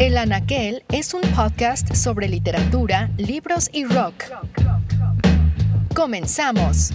[0.00, 4.24] El Anaquel es un podcast sobre literatura, libros y rock.
[5.94, 6.94] Comenzamos.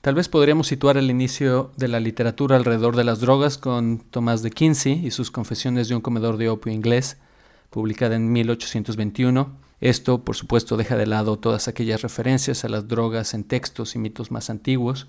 [0.00, 4.42] Tal vez podríamos situar el inicio de la literatura alrededor de las drogas con Tomás
[4.42, 7.18] de Kinsey y sus Confesiones de un comedor de opio inglés,
[7.68, 9.54] publicada en 1821.
[9.82, 13.98] Esto, por supuesto, deja de lado todas aquellas referencias a las drogas en textos y
[13.98, 15.06] mitos más antiguos.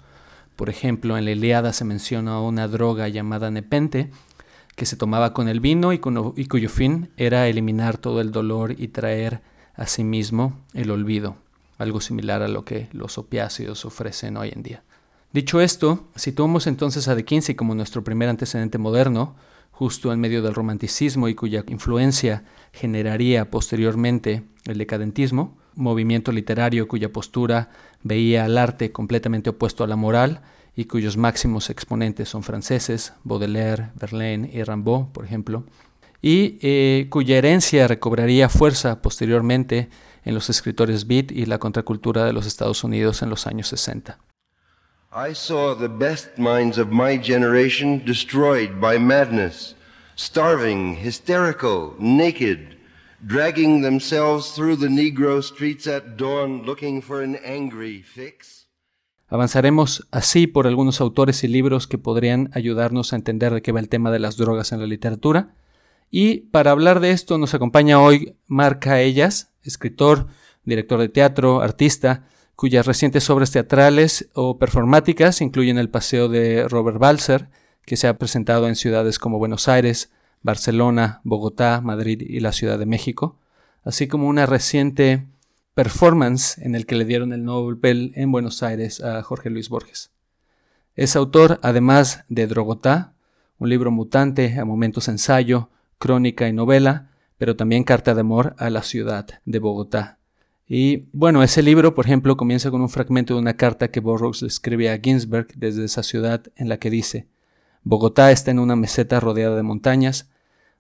[0.57, 4.11] Por ejemplo, en la Iliada se menciona una droga llamada nepente,
[4.75, 6.02] que se tomaba con el vino y,
[6.35, 9.39] y cuyo fin era eliminar todo el dolor y traer
[9.73, 11.38] a sí mismo el olvido
[11.81, 14.84] algo similar a lo que los opiáceos ofrecen hoy en día.
[15.34, 19.36] Dicho esto, situamos entonces a De Quincey como nuestro primer antecedente moderno,
[19.72, 27.11] justo en medio del romanticismo y cuya influencia generaría posteriormente el decadentismo, movimiento literario cuya
[27.11, 27.70] postura
[28.03, 30.42] veía al arte completamente opuesto a la moral
[30.75, 35.64] y cuyos máximos exponentes son franceses, Baudelaire, Verlaine y Rimbaud, por ejemplo,
[36.22, 39.89] y eh, cuya herencia recobraría fuerza posteriormente
[40.23, 44.19] en los escritores beat y la contracultura de los Estados Unidos en los años 60.
[45.14, 49.75] I saw the best minds of my generation destroyed by madness,
[50.16, 52.77] starving, hysterical, naked,
[53.27, 58.67] dragging themselves through the Negro streets at dawn looking for an angry fix.
[59.27, 63.80] Avanzaremos así por algunos autores y libros que podrían ayudarnos a entender de qué va
[63.80, 65.55] el tema de las drogas en la literatura.
[66.09, 70.28] Y para hablar de esto nos acompaña hoy Marca Ellas, escritor,
[70.64, 77.00] director de teatro, artista, cuyas recientes obras teatrales o performáticas incluyen El Paseo de Robert
[77.00, 77.50] Balser,
[77.86, 80.12] que se ha presentado en ciudades como Buenos Aires,
[80.44, 83.39] Barcelona, Bogotá, Madrid y la Ciudad de México,
[83.83, 85.27] así como una reciente
[85.73, 90.11] performance en el que le dieron el Nobel en Buenos Aires a Jorge Luis Borges.
[90.95, 93.14] Es autor, además de Drogotá,
[93.58, 97.11] un libro mutante, a momentos ensayo, crónica y novela,
[97.41, 100.19] pero también Carta de Amor a la ciudad de Bogotá.
[100.67, 104.43] Y bueno, ese libro, por ejemplo, comienza con un fragmento de una carta que Burroughs
[104.43, 107.29] escribe a Ginsberg desde esa ciudad en la que dice,
[107.81, 110.29] Bogotá está en una meseta rodeada de montañas,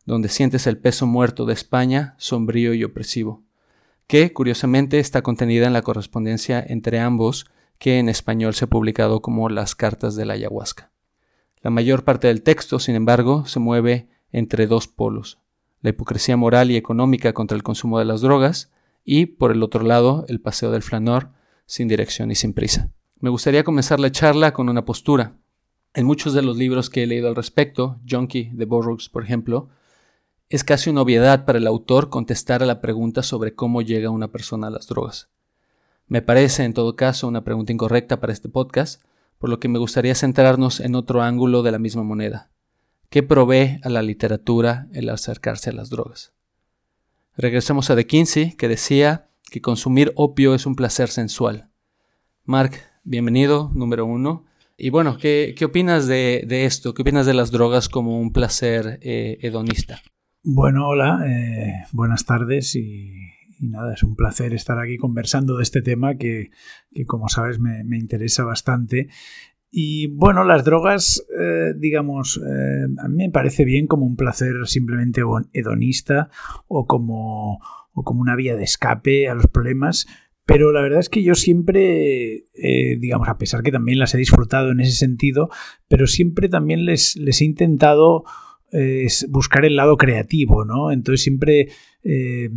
[0.05, 3.41] donde sientes el peso muerto de España, sombrío y opresivo,
[4.05, 7.47] que curiosamente está contenida en la correspondencia entre ambos,
[7.79, 10.91] que en español se ha publicado como las cartas de la ayahuasca.
[11.63, 15.41] La mayor parte del texto, sin embargo, se mueve entre dos polos,
[15.81, 18.71] la hipocresía moral y económica contra el consumo de las drogas
[19.03, 21.29] y, por el otro lado, el paseo del flanor
[21.65, 22.91] sin dirección y sin prisa.
[23.19, 25.37] Me gustaría comenzar la charla con una postura.
[25.93, 29.69] En muchos de los libros que he leído al respecto, Junkie de Burroughs, por ejemplo,
[30.49, 34.31] es casi una obviedad para el autor contestar a la pregunta sobre cómo llega una
[34.31, 35.29] persona a las drogas.
[36.07, 39.01] Me parece, en todo caso, una pregunta incorrecta para este podcast,
[39.37, 42.51] por lo que me gustaría centrarnos en otro ángulo de la misma moneda.
[43.11, 46.33] ¿Qué provee a la literatura el acercarse a las drogas?
[47.35, 51.67] Regresemos a De Kinsey, que decía que consumir opio es un placer sensual.
[52.45, 52.71] Mark,
[53.03, 54.45] bienvenido, número uno.
[54.77, 56.93] Y bueno, ¿qué, opinas de, esto?
[56.93, 59.99] ¿Qué opinas de las drogas como un placer eh, hedonista?
[60.41, 63.11] Bueno, hola, eh, buenas tardes y,
[63.59, 66.51] nada, es un placer estar aquí conversando de este tema que,
[67.07, 69.09] como sabes, me interesa bastante.
[69.73, 74.53] Y bueno, las drogas, eh, digamos, eh, a mí me parece bien como un placer
[74.65, 75.21] simplemente
[75.53, 76.29] hedonista
[76.67, 77.59] o como,
[77.93, 80.07] o como una vía de escape a los problemas,
[80.45, 84.17] pero la verdad es que yo siempre, eh, digamos, a pesar que también las he
[84.17, 85.49] disfrutado en ese sentido,
[85.87, 88.25] pero siempre también les, les he intentado
[89.29, 90.91] buscar el lado creativo, ¿no?
[90.91, 91.67] Entonces siempre
[92.03, 92.49] eh,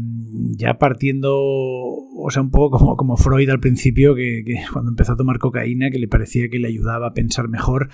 [0.56, 4.42] ya partiendo, o sea, un poco como, como Freud al principio, que,
[4.72, 7.90] cuando empezó a tomar cocaína, que le parecía que le ayudaba a pensar mejor.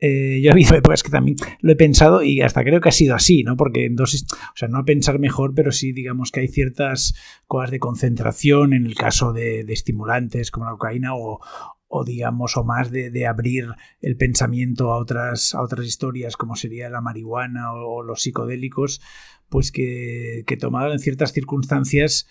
[0.00, 2.92] Eh, yo he habido épocas que también lo he pensado y hasta creo que ha
[2.92, 3.56] sido así, ¿no?
[3.56, 7.14] Porque en dosis, o sea, no a pensar mejor, pero sí, digamos que hay ciertas
[7.46, 11.40] cosas de concentración en el caso de, estimulantes como la cocaína o,
[11.96, 13.68] o digamos, o más de, abrir
[14.00, 19.00] el pensamiento a otras, a otras historias como sería la marihuana o los psicodélicos,
[19.48, 22.26] pues que, que tomado en ciertas circunstancias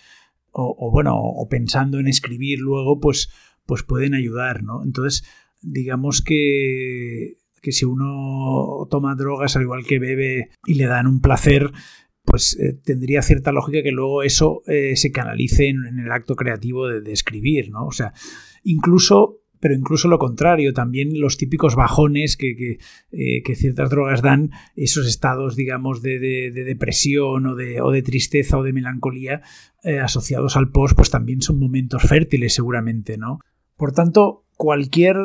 [0.56, 3.30] o, bueno, o pensando en escribir luego, pues,
[3.66, 4.84] pues pueden ayudar, ¿no?
[4.84, 5.24] Entonces,
[5.62, 11.20] digamos que, que si uno toma drogas al igual que bebe y le dan un
[11.20, 11.72] placer,
[12.22, 16.86] pues eh, tendría cierta lógica que luego eso eh, se canalice en, el acto creativo
[16.86, 17.86] de, de, escribir, ¿no?
[17.86, 18.12] O sea,
[18.62, 22.76] incluso pero incluso lo contrario, también los típicos bajones que,
[23.10, 26.18] que, ciertas drogas dan, esos estados, digamos, de,
[26.52, 29.40] depresión o de, o de, tristeza o de melancolía
[30.02, 33.38] asociados al post, pues también son momentos fértiles seguramente, ¿no?
[33.78, 35.16] Por tanto, cualquier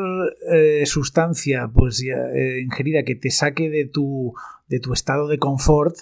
[0.85, 4.35] sustancia pues, ingerida que te saque de tu,
[4.69, 5.97] de tu estado de confort,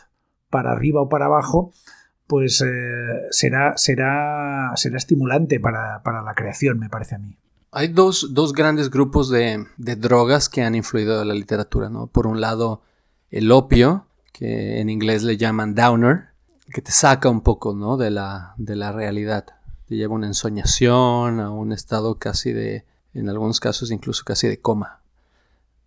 [0.52, 1.74] para arriba o para abajo,
[2.28, 2.68] pues eh,
[3.32, 7.38] será, será, será estimulante para, la creación, me parece a mí.
[7.72, 12.08] Hay dos, grandes grupos de, drogas que han influido en la literatura, ¿no?
[12.08, 12.82] Por un lado,
[13.30, 16.30] el opio, que en inglés le llaman downer,
[16.74, 17.98] que te saca un poco, ¿no?
[17.98, 19.46] De la, de la realidad.
[19.88, 24.48] Te lleva a una ensoñación, a un estado casi de, en algunos casos incluso casi
[24.48, 25.02] de coma.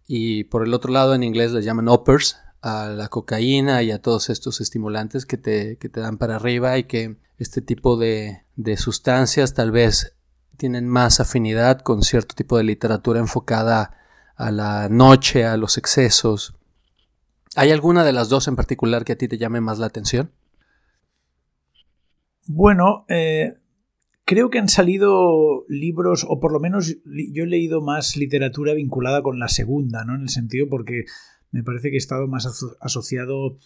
[0.07, 4.03] Y por el otro lado, en inglés le llaman uppers, a la cocaína y a
[4.03, 8.45] todos estos estimulantes que te, dan para arriba y que este tipo de,
[8.77, 10.15] sustancias tal vez
[10.61, 13.97] tienen más afinidad con cierto tipo de literatura enfocada
[14.37, 16.55] a la noche, a los excesos.
[17.57, 20.33] ¿Hay alguna de las dos en particular que a ti te llame más la atención?
[22.47, 23.55] Bueno, eh,
[24.27, 29.23] creo que han salido libros, o por lo menos yo he leído más literatura vinculada
[29.23, 30.15] con la segunda, ¿no?
[30.15, 31.07] En el sentido porque
[31.53, 32.47] me parece que he estado más
[32.81, 33.57] asociado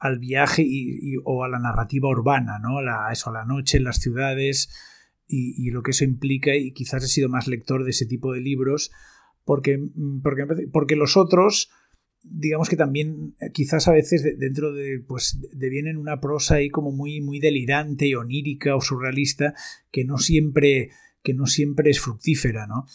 [0.00, 2.78] al viaje y, o a la narrativa urbana, ¿no?
[2.78, 4.70] A eso, a la noche en las ciudades
[5.34, 8.40] y, lo que eso implica y quizás he sido más lector de ese tipo de
[8.40, 8.90] libros
[9.44, 9.78] porque,
[10.22, 11.70] porque, porque los otros
[12.22, 16.92] digamos que también eh, quizás a veces dentro de pues devienen una prosa ahí como
[16.92, 19.54] muy muy delirante y onírica o surrealista
[19.90, 20.90] que no siempre
[21.22, 22.86] que no siempre es fructífera, ¿no?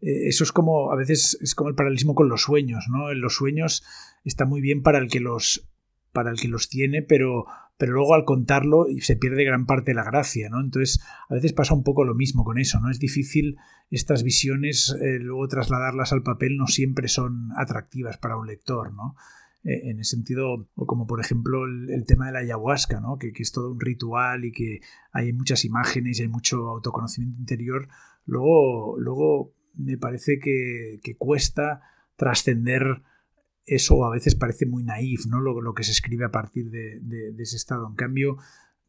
[0.00, 3.12] Eh, eso es como, a veces es como el paralelismo con los sueños, ¿no?
[3.14, 3.84] Los sueños
[4.24, 5.68] está muy bien para el que los,
[6.12, 7.44] para el que los tiene, pero,
[7.76, 10.60] pero luego al contarlo se pierde gran parte de la gracia, ¿no?
[10.60, 12.90] Entonces, a veces pasa un poco lo mismo con eso, ¿no?
[12.90, 13.56] Es difícil
[13.90, 19.16] estas visiones, eh, luego trasladarlas al papel no siempre son atractivas para un lector, ¿no?
[19.64, 23.16] Eh, en ese sentido, como por ejemplo el, tema de la ayahuasca, ¿no?
[23.16, 24.80] que, es todo un ritual y que
[25.10, 27.88] hay muchas imágenes y hay mucho autoconocimiento interior,
[28.26, 31.80] luego, luego me parece que, cuesta
[32.16, 33.02] trascender
[33.66, 35.40] eso a veces parece muy naif ¿no?
[35.40, 37.86] lo, lo que se escribe a partir de, ese estado.
[37.88, 38.36] En cambio,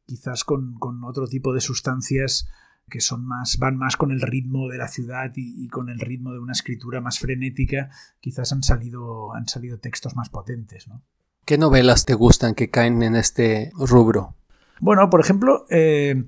[0.06, 2.48] quizás con, con otro tipo de sustancias
[2.90, 6.34] que son más, van más con el ritmo de la ciudad y, con el ritmo
[6.34, 7.90] de una escritura más frenética,
[8.20, 10.88] quizás han salido, han salido textos más potentes.
[10.88, 11.02] ¿no?
[11.46, 14.36] ¿Qué novelas te gustan que caen en este rubro?
[14.82, 16.26] Bueno, por ejemplo, eh,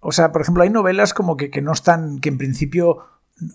[0.00, 3.04] o sea, por ejemplo, hay novelas como que, que no están, que en principio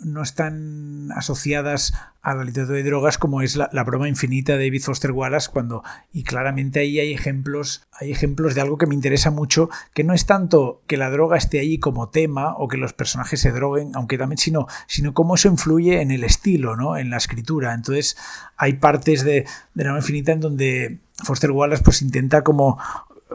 [0.04, 4.82] no están asociadas a la literatura de drogas como es la, broma infinita de David
[4.82, 9.30] Foster Wallace cuando y claramente ahí hay ejemplos hay ejemplos de algo que me interesa
[9.30, 12.94] mucho que no es tanto que la droga esté ahí como tema o que los
[12.94, 17.10] personajes se droguen aunque también sino sino cómo eso influye en el estilo no en
[17.10, 17.74] la escritura.
[17.74, 18.18] Entonces
[18.58, 22.80] hay partes de, de la broma infinita en donde Foster Wallace pues intenta como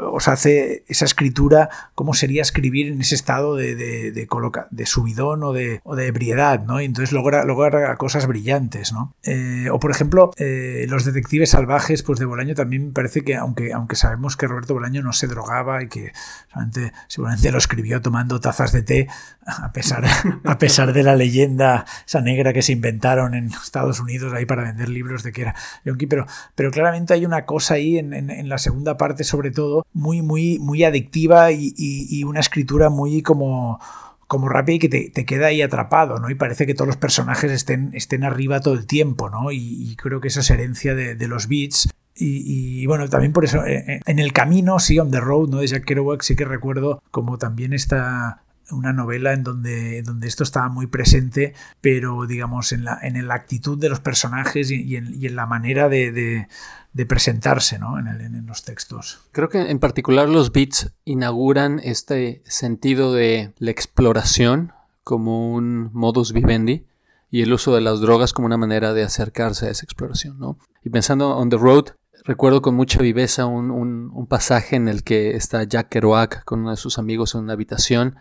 [0.00, 5.52] os hace esa escritura, cómo sería escribir en ese estado de, de, de, subidón o
[5.52, 6.80] de, o de ebriedad, ¿no?
[6.80, 9.14] Y entonces logra, logra cosas brillantes, ¿no?
[9.22, 13.36] Eh, o por ejemplo, eh, los detectives salvajes, pues de Bolaño también me parece que,
[13.36, 16.12] aunque, aunque sabemos que Roberto Bolaño no se drogaba y que
[16.48, 19.08] seguramente, seguramente lo escribió tomando tazas de té,
[19.46, 20.04] a pesar,
[20.44, 24.62] a pesar de la leyenda esa negra que se inventaron en Estados Unidos ahí para
[24.62, 28.48] vender libros de que era yonki, pero, pero claramente hay una cosa ahí en, en
[28.48, 33.80] la segunda parte sobre todo muy, muy, muy adictiva y, una escritura muy como
[34.26, 36.30] como rápida y que te, queda ahí atrapado, ¿no?
[36.30, 39.50] Y parece que todos los personajes estén, estén arriba todo el tiempo, ¿no?
[39.50, 41.88] Y, creo que esa es herencia de, los beats.
[42.14, 45.58] Y, bueno, también por eso, eh, eh, en el camino, sí, on the road, ¿no?
[45.58, 50.44] De Jack Kerouac sí que recuerdo como también esta una novela en donde, donde esto
[50.44, 55.36] estaba muy presente, pero digamos en la, en la actitud de los personajes y, en,
[55.36, 56.46] la manera de
[56.92, 57.98] de presentarse ¿no?
[57.98, 59.20] en, los textos.
[59.32, 64.72] Creo que en particular los beats inauguran este sentido de la exploración
[65.04, 66.86] como un modus vivendi
[67.30, 70.38] y el uso de las drogas como una manera de acercarse a esa exploración.
[70.38, 70.58] ¿no?
[70.82, 71.90] Y pensando on the road,
[72.24, 76.70] recuerdo con mucha viveza un, un pasaje en el que está Jack Kerouac con uno
[76.70, 78.16] de sus amigos en una habitación,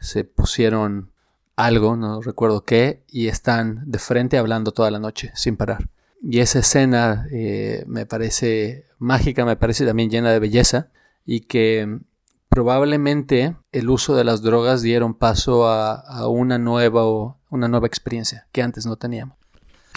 [0.00, 1.12] se pusieron
[1.56, 5.88] algo, no recuerdo qué, y están de frente hablando toda la noche sin parar.
[6.22, 10.88] Y esa escena eh, me parece mágica, me parece también llena de belleza
[11.24, 12.00] y que
[12.48, 18.62] probablemente el uso de las drogas dieron paso a, una, nueva, una nueva experiencia que
[18.62, 19.39] antes no teníamos.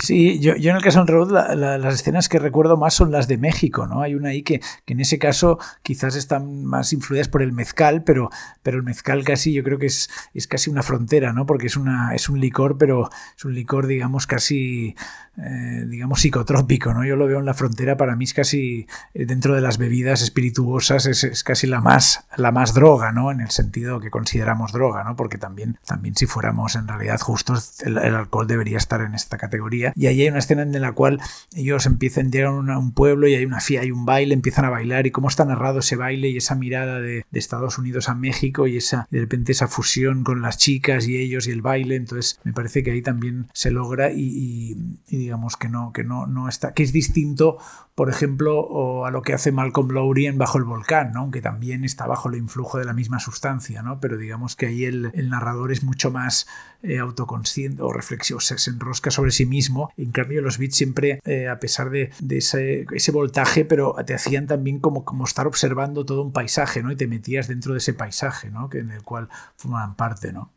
[0.04, 3.30] Sí, yo, yo en el caso de Road las escenas que recuerdo más son las
[3.30, 4.02] de México, ¿no?
[4.02, 8.04] Hay una ahí que, que, en ese caso quizás están más influidas por el mezcal,
[8.04, 8.30] pero,
[8.64, 11.46] pero el mezcal casi yo creo que es, es casi una frontera, ¿no?
[11.46, 14.94] Porque es, una, es un licor, pero es un licor, digamos, casi
[15.36, 17.04] eh, digamos, psicotrópico, ¿no?
[17.04, 18.86] Yo lo veo en la frontera, para mí es casi,
[19.16, 23.32] eh, dentro de las bebidas espirituosas, es, casi la más, la más droga, ¿no?
[23.32, 25.16] En el sentido que consideramos droga, ¿no?
[25.16, 29.92] Porque también, también si fuéramos en realidad justos, el, alcohol debería estar en esta categoría.
[29.96, 31.20] Y ahí hay una escena en la cual
[31.56, 34.70] ellos empiezan, llegan a un pueblo y hay una fía, hay un baile, empiezan a
[34.70, 38.68] bailar y cómo está narrado ese baile y esa mirada de, Estados Unidos a México
[38.68, 42.40] y esa, de repente esa fusión con las chicas y ellos y el baile, entonces
[42.46, 44.78] me parece que ahí también se logra y
[45.24, 47.58] digamos que no, que no, no está, que es distinto,
[47.96, 51.22] por ejemplo, a lo que hace Malcolm Lowry en Bajo el Volcán, ¿no?
[51.22, 54.00] aunque también está bajo el influjo de la misma sustancia, ¿no?
[54.00, 56.48] pero digamos que ahí el, narrador es mucho más
[56.82, 59.92] eh, autoconsciente o reflexivo, se, enrosca sobre sí mismo.
[59.96, 64.48] En cambio, los beats siempre, eh, a pesar de, ese, ese, voltaje, pero te hacían
[64.48, 66.92] también como, como estar observando todo un paisaje, ¿no?
[66.92, 68.70] Y te metías dentro de ese paisaje, ¿no?
[68.70, 70.52] Que, en el cual formaban parte, ¿no?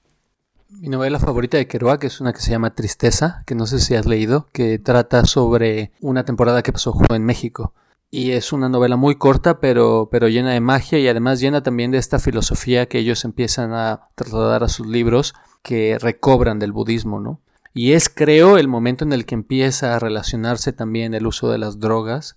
[0.69, 3.95] Mi novela favorita de Kerouac es una que se llama Tristeza, que no sé si
[3.95, 7.73] has leído, que trata sobre una temporada que pasó en México.
[8.11, 11.93] Y es una novela muy corta, pero, pero llena de magia y además llena también
[11.93, 17.21] de esta filosofía que ellos empiezan a trasladar a sus libros que recobran del budismo,
[17.21, 17.41] ¿no?
[17.73, 21.59] Y es, creo, el momento en el que empieza a relacionarse también el uso de
[21.59, 22.37] las drogas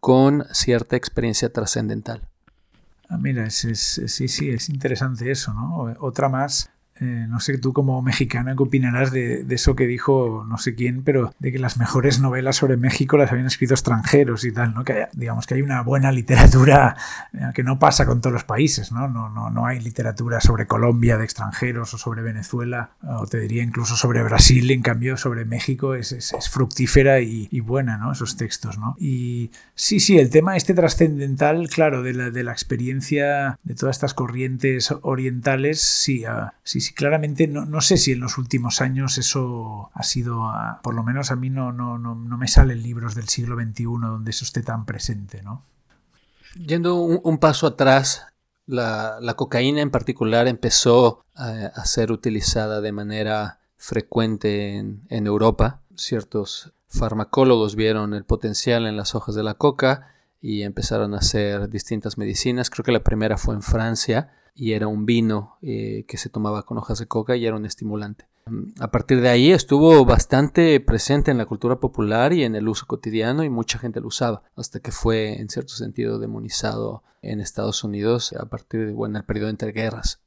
[0.00, 2.28] con cierta experiencia trascendental.
[3.08, 5.94] Ah, mira, sí, sí, es interesante eso, ¿no?
[6.00, 10.58] Otra más eh, no sé tú como mexicana qué opinarás de, eso que dijo no
[10.58, 14.52] sé quién, pero de que las mejores novelas sobre México las habían escrito extranjeros y
[14.52, 14.84] tal, ¿no?
[14.84, 16.96] Que digamos que hay una buena literatura
[17.32, 19.08] eh, que no pasa con todos los países, ¿no?
[19.08, 23.62] No, no, no hay literatura sobre Colombia de extranjeros o sobre Venezuela o te diría
[23.62, 28.12] incluso sobre Brasil, en cambio sobre México es, es, fructífera y, buena, ¿no?
[28.12, 28.96] Esos textos, ¿no?
[28.98, 33.96] Y sí, sí, el tema este trascendental, claro, de la, de la experiencia de todas
[33.96, 38.80] estas corrientes orientales, sí, ah, sí, sí claramente no, no, sé si en los últimos
[38.80, 42.48] años eso ha sido, ah, por lo menos a mí no, no, no, no me
[42.48, 45.64] salen libros del siglo XXI donde eso esté tan presente, ¿no?
[46.54, 48.26] Yendo un, paso atrás,
[48.66, 55.80] la, la, cocaína en particular empezó a, ser utilizada de manera frecuente en, en Europa.
[55.94, 61.68] Ciertos farmacólogos vieron el potencial en las hojas de la coca y empezaron a hacer
[61.68, 62.68] distintas medicinas.
[62.68, 66.64] Creo que la primera fue en Francia y era un vino eh, que se tomaba
[66.64, 68.26] con hojas de coca y era un estimulante.
[68.80, 72.86] A partir de ahí estuvo bastante presente en la cultura popular y en el uso
[72.86, 77.84] cotidiano y mucha gente lo usaba, hasta que fue en cierto sentido demonizado en Estados
[77.84, 80.20] Unidos a partir de bueno, el periodo entre guerras.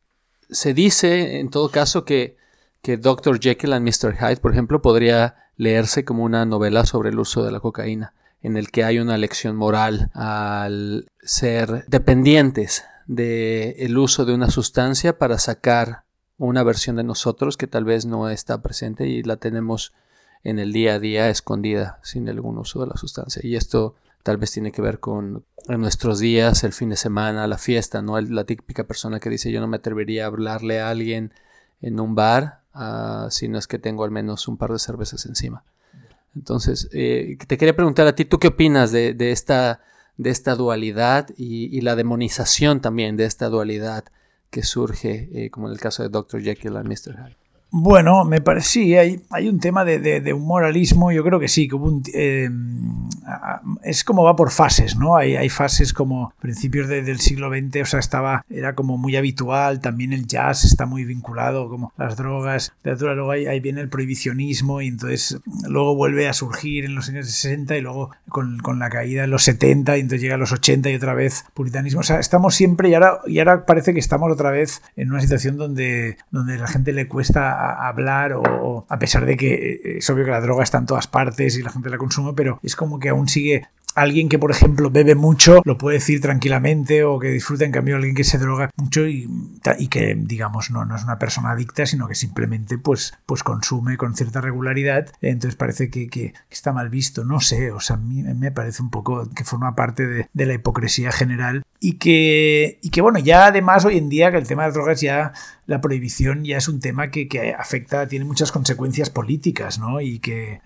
[0.49, 2.37] Se dice en todo caso que,
[2.81, 3.39] que Dr.
[3.39, 4.15] Jekyll and Mr.
[4.15, 8.57] Hyde, por ejemplo, podría leerse como una novela sobre el uso de la cocaína, en
[8.57, 15.17] el que hay una lección moral al ser dependientes del el uso de una sustancia
[15.17, 16.03] para sacar
[16.37, 19.93] una versión de nosotros que tal vez no está presente y la tenemos
[20.43, 23.41] en el día a día escondida sin algún uso de la sustancia.
[23.43, 27.57] Y esto tal vez tiene que ver con nuestros días, el fin de semana, la
[27.57, 28.19] fiesta, ¿no?
[28.19, 31.31] La típica persona que dice yo no me atrevería a hablarle a alguien
[31.81, 35.25] en un bar uh, si no es que tengo al menos un par de cervezas
[35.25, 35.63] encima.
[36.35, 39.81] Entonces, eh, te quería preguntar a ti, ¿tú qué opinas de, de esta
[40.17, 44.05] de esta dualidad y, la demonización también de esta dualidad
[44.49, 46.41] que surge, eh, como en el caso de Dr.
[46.41, 47.15] Jekyll y Mr.
[47.17, 47.42] Hyde.
[47.75, 51.47] Bueno, me parece, sí, hay, hay un tema de, de, un moralismo, yo creo que
[51.47, 51.67] sí,
[52.13, 52.47] eh,
[53.81, 55.15] es como va por fases, ¿no?
[55.15, 59.79] Hay, hay fases como principios del siglo XX, o sea, estaba, era como muy habitual,
[59.79, 64.79] también el jazz está muy vinculado, como las drogas, luego ahí, ahí viene el prohibicionismo
[64.79, 68.91] y entonces luego vuelve a surgir en los años 60 y luego con, con, la
[68.91, 72.03] caída en los 70 y entonces llega a los 80 y otra vez puritanismo, o
[72.03, 75.57] sea, estamos siempre y ahora, y ahora parece que estamos otra vez en una situación
[75.57, 80.31] donde, donde la gente le cuesta hablar o, a pesar de que es obvio que
[80.31, 83.09] la droga está en todas partes y la gente la consume, pero es como que
[83.09, 83.63] aún sigue
[83.95, 87.95] alguien que, por ejemplo, bebe mucho lo puede decir tranquilamente o que disfruta, en cambio,
[87.95, 89.27] alguien que se droga mucho y,
[89.89, 94.15] que, digamos, no, no es una persona adicta, sino que simplemente pues, pues consume con
[94.15, 95.07] cierta regularidad.
[95.21, 97.23] Entonces parece que, que, está mal visto.
[97.23, 100.53] No sé, o sea, a mí me parece un poco que forma parte de la
[100.53, 104.63] hipocresía general y que, y que bueno, ya además hoy en día que el tema
[104.63, 105.33] de drogas ya
[105.65, 109.99] la prohibición ya es un tema que, que afecta, tiene muchas consecuencias políticas, ¿no?
[110.01, 110.61] Y que,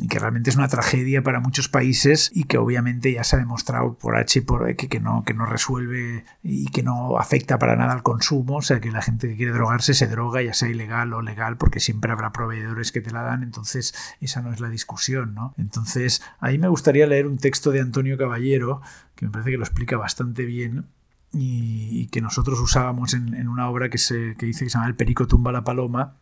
[0.00, 3.38] y que realmente es una tragedia para muchos países y que obviamente ya se ha
[3.38, 7.18] demostrado por H y por E que, que, no, que no resuelve y que no
[7.18, 10.42] afecta para nada al consumo, o sea que la gente que quiere drogarse se droga,
[10.42, 14.42] ya sea ilegal o legal, porque siempre habrá proveedores que te la dan, entonces esa
[14.42, 15.54] no es la discusión, ¿no?
[15.58, 18.80] Entonces ahí me gustaría leer un texto de Antonio Caballero,
[19.16, 20.86] que me parece que lo explica bastante bien,
[21.32, 24.86] y, que nosotros usábamos en, en una obra que, se, que dice que se llama
[24.86, 26.16] El Perico tumba la paloma,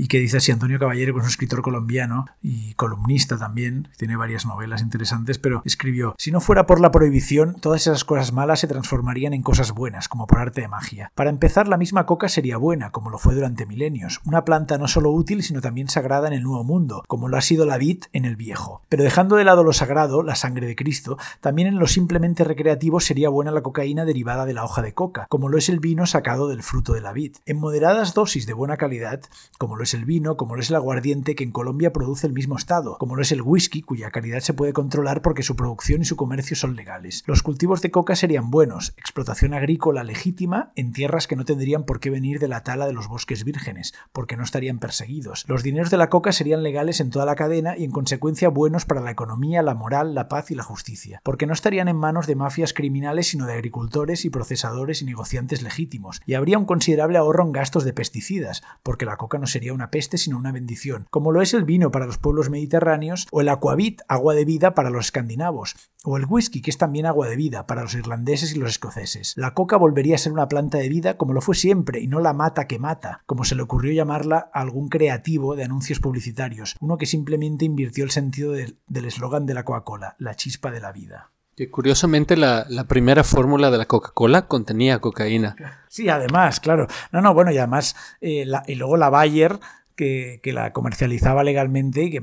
[0.00, 4.16] y que dice así Antonio Caballero, que es un escritor colombiano y columnista también, tiene
[4.16, 8.60] varias novelas interesantes, pero escribió, si no fuera por la prohibición, todas esas cosas malas
[8.60, 11.12] se transformarían en cosas buenas, como por arte de magia.
[11.14, 14.88] Para empezar, la misma coca sería buena, como lo fue durante milenios, una planta no
[14.88, 18.04] solo útil, sino también sagrada en el Nuevo Mundo, como lo ha sido la vid
[18.14, 18.80] en el Viejo.
[18.88, 23.00] Pero dejando de lado lo sagrado, la sangre de Cristo, también en lo simplemente recreativo
[23.00, 26.06] sería buena la cocaína derivada de la hoja de coca, como lo es el vino
[26.06, 27.36] sacado del fruto de la vid.
[27.44, 29.20] En moderadas dosis de buena calidad,
[29.58, 32.32] como lo es el vino, como lo es el aguardiente que en Colombia produce el
[32.32, 36.02] mismo estado, como lo es el whisky, cuya calidad se puede controlar porque su producción
[36.02, 37.22] y su comercio son legales.
[37.26, 42.00] Los cultivos de coca serían buenos, explotación agrícola legítima en tierras que no tendrían por
[42.00, 45.44] qué venir de la tala de los bosques vírgenes, porque no estarían perseguidos.
[45.48, 48.84] Los dineros de la coca serían legales en toda la cadena y en consecuencia buenos
[48.84, 52.26] para la economía, la moral, la paz y la justicia, porque no estarían en manos
[52.26, 57.18] de mafias criminales sino de agricultores y procesadores y negociantes legítimos, y habría un considerable
[57.18, 61.06] ahorro en gastos de pesticidas, porque la coca no sería una peste sino una bendición,
[61.08, 64.74] como lo es el vino para los pueblos mediterráneos o el aquavit, agua de vida
[64.74, 68.54] para los escandinavos, o el whisky, que es también agua de vida para los irlandeses
[68.54, 69.32] y los escoceses.
[69.38, 72.20] La coca volvería a ser una planta de vida como lo fue siempre, y no
[72.20, 76.76] la mata que mata, como se le ocurrió llamarla a algún creativo de anuncios publicitarios,
[76.78, 80.92] uno que simplemente invirtió el sentido del eslogan de la Coca-Cola, la chispa de la
[80.92, 81.32] vida.
[81.68, 85.56] Curiosamente la, la primera fórmula de la Coca-Cola contenía cocaína.
[85.88, 86.86] Sí, además, claro.
[87.12, 89.58] No, no, bueno, y además, eh, la, y luego la Bayer
[89.96, 92.22] que, que, la comercializaba legalmente y que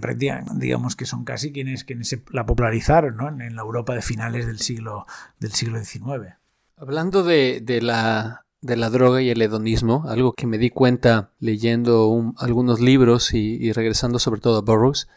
[0.55, 3.29] digamos que son casi quienes, quienes la popularizaron ¿no?
[3.29, 5.05] en, en, la Europa de finales del siglo,
[5.39, 6.35] del siglo XIX.
[6.75, 11.29] Hablando de, de, la, de la droga y el hedonismo, algo que me di cuenta
[11.39, 15.07] leyendo un, algunos libros y, y regresando sobre todo a Burroughs,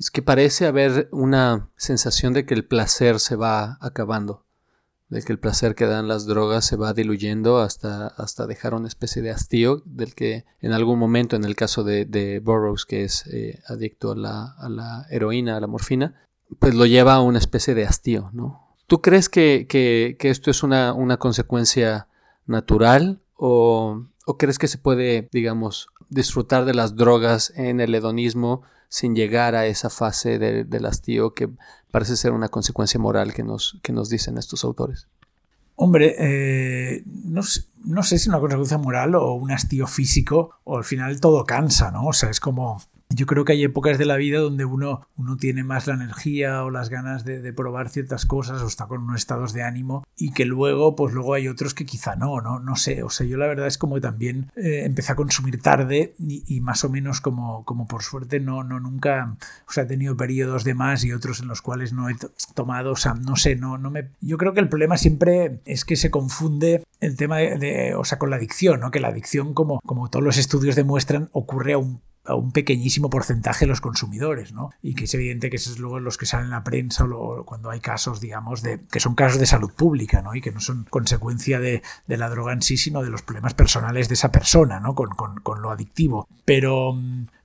[0.00, 4.44] es que parece haber una sensación de que el placer se va acabando
[5.10, 8.86] de que el placer que dan las drogas se va diluyendo hasta, hasta dejar una
[8.86, 13.02] especie de hastío del que en algún momento, en el caso de, de Burroughs, que
[13.02, 16.14] es eh, adicto a la, a la, heroína, a la morfina,
[16.60, 18.68] pues lo lleva a una especie de hastío, ¿no?
[18.86, 22.06] ¿Tú crees que, que, que esto es una, una consecuencia
[22.46, 28.62] natural o, o, crees que se puede, digamos, disfrutar de las drogas en el hedonismo
[28.90, 31.48] sin llegar a esa fase de, del hastío que
[31.90, 35.06] parece ser una consecuencia moral que nos, que nos dicen estos autores.
[35.76, 37.40] Hombre, eh, no,
[37.84, 41.90] no, sé si una consecuencia moral o un hastío físico, o al final todo cansa,
[41.90, 42.08] ¿no?
[42.08, 45.36] O sea, es como, yo creo que hay épocas de la vida donde uno, uno
[45.36, 49.16] tiene más la energía o las ganas de, probar ciertas cosas o está con unos
[49.16, 52.76] estados de ánimo y que luego, pues luego hay otros que quizá no, no, no
[52.76, 53.02] sé.
[53.02, 56.84] O sea, yo la verdad es como también eh, empecé a consumir tarde y, más
[56.84, 59.36] o menos como, como por suerte no, no nunca,
[59.68, 62.14] o sea, he tenido periodos de más y otros en los cuales no he
[62.54, 64.10] tomado, o sea, no sé, no, no me...
[64.20, 68.04] Yo creo que el problema siempre es que se confunde el tema de, de o
[68.04, 68.92] sea, con la adicción, ¿no?
[68.92, 73.08] Que la adicción, como, como todos los estudios demuestran, ocurre a un a un pequeñísimo
[73.08, 74.70] porcentaje de los consumidores, ¿no?
[74.82, 77.70] Y que es evidente que esos luego los que salen en la prensa o cuando
[77.70, 80.34] hay casos, digamos, de que son casos de salud pública, ¿no?
[80.34, 83.54] Y que no son consecuencia de, de la droga en sí, sino de los problemas
[83.54, 84.94] personales de esa persona, ¿no?
[84.94, 86.28] Con, con, con lo adictivo.
[86.44, 86.94] Pero,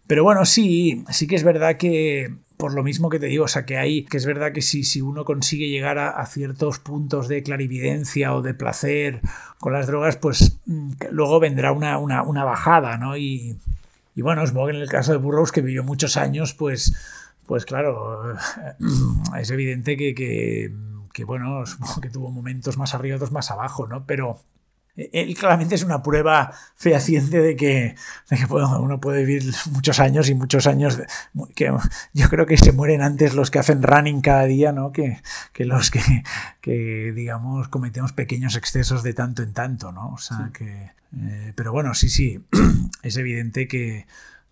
[0.08, 3.50] pero bueno, sí, sí que es verdad que por lo mismo que te digo, o
[3.50, 6.80] sea, que hay, que es verdad que si, si uno consigue llegar a, a, ciertos
[6.80, 9.22] puntos de clarividencia o de placer
[9.60, 10.58] con las drogas, pues
[11.12, 13.18] luego vendrá una, una, una bajada, ¿no?
[13.18, 13.58] Y,
[14.16, 16.96] y bueno, supongo que en el caso de Burroughs, que vivió muchos años, pues,
[17.46, 18.36] pues claro,
[19.40, 20.74] es evidente que, que,
[21.14, 24.06] que, bueno, supongo que tuvo momentos más arriba, otros más abajo, ¿no?
[24.06, 24.40] Pero
[24.96, 27.96] él claramente es una prueba fehaciente de que,
[28.30, 31.06] de que bueno, uno puede vivir muchos años y muchos años, de,
[31.54, 31.72] que
[32.14, 34.92] yo creo que se mueren antes los que hacen running cada día, ¿no?
[34.92, 35.22] Que,
[35.54, 36.02] que los que,
[36.62, 40.10] que, digamos, cometemos pequeños excesos de tanto en tanto, ¿no?
[40.14, 40.54] O sea, sí.
[40.54, 40.92] que...
[41.18, 42.46] Eh, pero bueno, sí, sí,
[43.04, 44.06] es evidente que,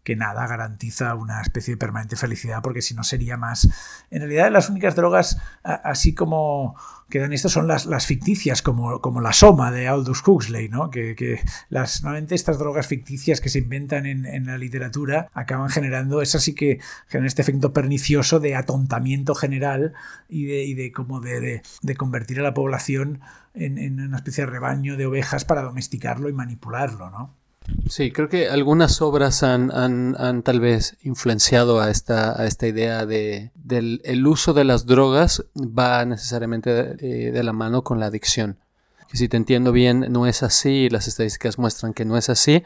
[0.04, 3.70] que nada garantiza una especie de permanente felicidad, porque si no sería más.
[4.12, 6.76] En realidad, las únicas drogas, así como
[7.10, 10.89] quedan estas, son las, ficticias, como, como la soma de Aldous Huxley, ¿no?
[10.89, 11.39] Que, que
[11.70, 16.56] las, estas drogas ficticias que se inventan en, en, la literatura acaban generando, es así
[16.56, 19.94] que generan este efecto pernicioso de atontamiento general
[20.28, 23.22] y de, y de como de, de, convertir a la población
[23.54, 27.42] en, en una especie de rebaño de ovejas para domesticarlo y manipularlo, ¿no?
[27.89, 32.67] Sí, creo que algunas obras han, han, han, tal vez influenciado a esta, a esta
[32.67, 37.99] idea de del el uso de las drogas va necesariamente eh, de la mano con
[37.99, 38.58] la adicción.
[39.08, 42.63] Que si te entiendo bien, no es así, las estadísticas muestran que no es así,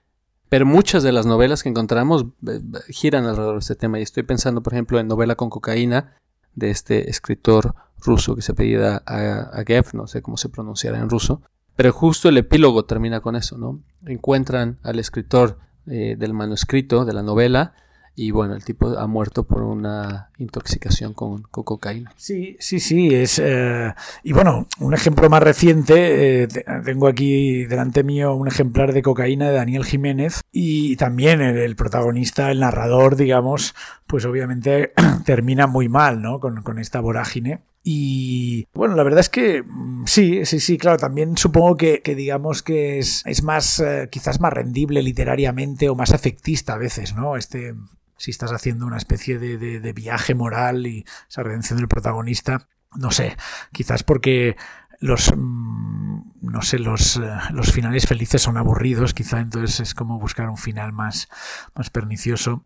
[0.50, 4.00] pero muchas de las novelas que encontramos eh, giran alrededor de este tema.
[4.00, 6.16] Y estoy pensando, por ejemplo, en Novela con cocaína,
[6.58, 11.42] de este escritor ruso que se apellida Agev, no sé cómo se pronunciará en ruso,
[11.78, 13.80] pero justo el epílogo termina con eso, ¿no?
[14.06, 17.74] Encuentran al escritor eh, del manuscrito, de la novela,
[18.20, 22.12] y bueno, el tipo ha muerto por una intoxicación con, cocaína.
[22.18, 23.14] Sí, sí, sí.
[23.14, 26.48] Es, eh, y bueno, un ejemplo más reciente, eh,
[26.84, 32.50] tengo aquí delante mío un ejemplar de cocaína de Daniel Jiménez y también el, protagonista,
[32.50, 33.76] el narrador, digamos,
[34.08, 34.94] pues obviamente
[35.26, 36.40] termina muy mal, ¿no?
[36.40, 37.62] Con esta vorágine.
[37.90, 39.64] Y bueno, la verdad es que
[40.06, 44.52] sí, sí, sí, claro, también supongo que, digamos que es, es más, eh, quizás más
[44.52, 47.38] rendible literariamente o más afectista a veces, ¿no?
[47.38, 47.76] Este,
[48.18, 53.38] si estás haciendo una especie de, viaje moral y esa redención del protagonista, no sé,
[53.72, 54.58] quizás porque
[55.00, 57.22] los no sé los,
[57.52, 61.30] los finales felices son aburridos quizá entonces es como buscar un final más
[61.76, 62.66] más pernicioso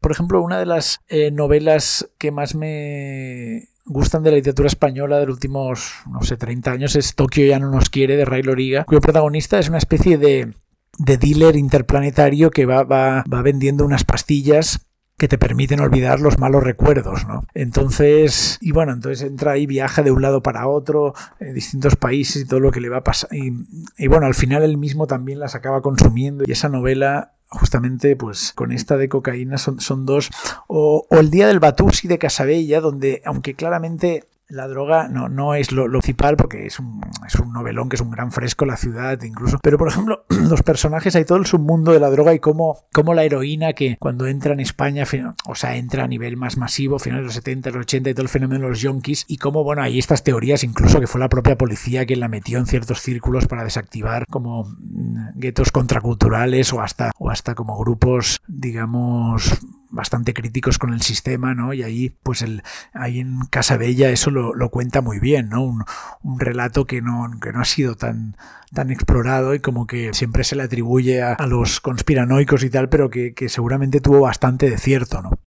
[0.00, 5.18] por ejemplo una de las eh, novelas que más me gustan de la literatura española
[5.18, 8.42] de los últimos, no sé, 30 años es Tokio ya no nos quiere de Ray
[8.42, 10.54] Loriga, cuyo protagonista es una especie de,
[10.98, 14.86] de dealer interplanetario que va, va, va vendiendo unas pastillas
[15.20, 17.44] que te permiten olvidar los malos recuerdos, ¿no?
[17.52, 22.42] Entonces, y bueno, entonces entra ahí, viaja de un lado para otro, en distintos países
[22.42, 23.28] y todo lo que le va a pasar.
[23.34, 23.52] Y,
[23.98, 28.52] y bueno, al final él mismo también las acaba consumiendo y esa novela justamente pues
[28.54, 30.30] con esta de cocaína son, son dos.
[30.66, 35.54] O, o, el día del Batusi de Casabella donde aunque claramente la droga no, no
[35.54, 38.66] es lo, lo, principal porque es un, es un novelón que es un gran fresco
[38.66, 39.58] la ciudad incluso.
[39.62, 43.14] Pero por ejemplo, los personajes, hay todo el submundo de la droga y cómo, cómo
[43.14, 45.04] la heroína que cuando entra en España,
[45.46, 48.22] o sea, entra a nivel más masivo, finales de los 70, los 80 y todo
[48.22, 51.28] el fenómeno de los yonkis y cómo, bueno, hay estas teorías incluso que fue la
[51.28, 56.80] propia policía quien la metió en ciertos círculos para desactivar como mm, guetos contraculturales o
[56.80, 61.72] hasta, o hasta como grupos, digamos, bastante críticos con el sistema, ¿no?
[61.72, 65.62] Y ahí, pues el, ahí en Casa Bella eso lo, cuenta muy bien, ¿no?
[65.62, 65.84] Un,
[66.22, 68.36] un, relato que no, que no ha sido tan,
[68.72, 72.88] tan explorado y como que siempre se le atribuye a, a los conspiranoicos y tal,
[72.88, 75.38] pero que, que seguramente tuvo bastante de cierto, ¿no?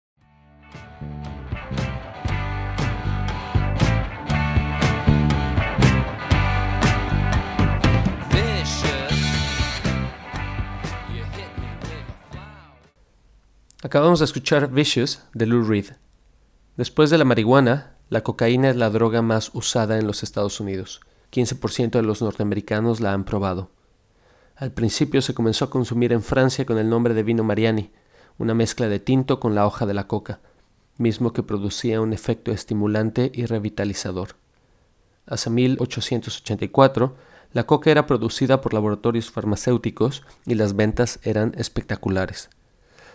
[13.83, 15.87] Acabamos de escuchar Vicious de Lou Reed.
[16.77, 21.01] Después de la marihuana, la cocaína es la droga más usada en los Estados Unidos.
[21.33, 23.71] 15% de los norteamericanos la han probado.
[24.55, 27.91] Al principio se comenzó a consumir en Francia con el nombre de vino Mariani,
[28.37, 30.39] una mezcla de tinto con la hoja de la coca,
[30.97, 34.37] mismo que producía un efecto estimulante y revitalizador.
[35.25, 37.17] Hacia 1884,
[37.51, 42.49] la coca era producida por laboratorios farmacéuticos y las ventas eran espectaculares.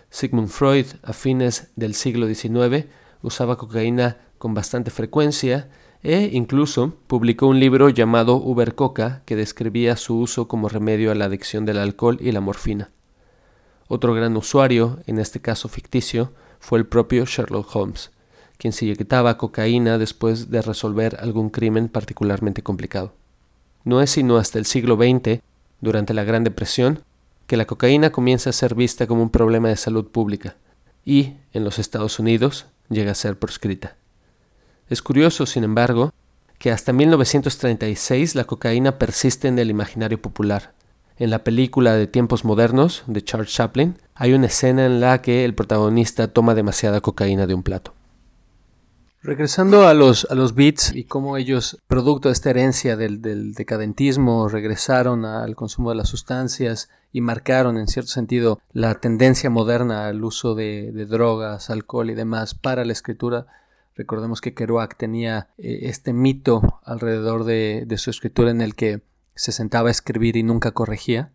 [0.09, 2.87] Sigmund Freud, a fines del siglo XIX,
[3.21, 5.69] usaba cocaína con bastante frecuencia
[6.01, 11.25] e incluso publicó un libro llamado Ubercoca que describía su uso como remedio a la
[11.25, 12.89] adicción del alcohol y la morfina.
[13.87, 18.11] Otro gran usuario, en este caso ficticio, fue el propio Sherlock Holmes,
[18.57, 23.13] quien se inyectaba cocaína después de resolver algún crimen particularmente complicado.
[23.83, 25.41] No es sino hasta el siglo XX,
[25.81, 27.03] durante la Gran Depresión,
[27.49, 30.55] que la cocaína comienza a ser vista como un problema de salud pública
[31.03, 33.95] y, en los Estados Unidos, llega a ser proscrita.
[34.87, 36.13] Es curioso, sin embargo,
[36.59, 40.73] que hasta 1936 la cocaína persiste en el imaginario popular.
[41.17, 45.43] En la película de tiempos modernos de Charles Chaplin hay una escena en la que
[45.43, 47.95] el protagonista toma demasiada cocaína de un plato.
[49.21, 53.21] Regresando a los, a los beats y cómo ellos, producto de esta herencia del,
[53.53, 60.07] decadentismo, regresaron al consumo de las sustancias y marcaron en cierto sentido la tendencia moderna
[60.07, 63.47] al uso de, de drogas, alcohol y demás para la escritura.
[63.93, 69.01] Recordemos que Kerouac tenía eh, este mito alrededor de, de su escritura en el que
[69.35, 71.33] se sentaba a escribir y nunca corregía.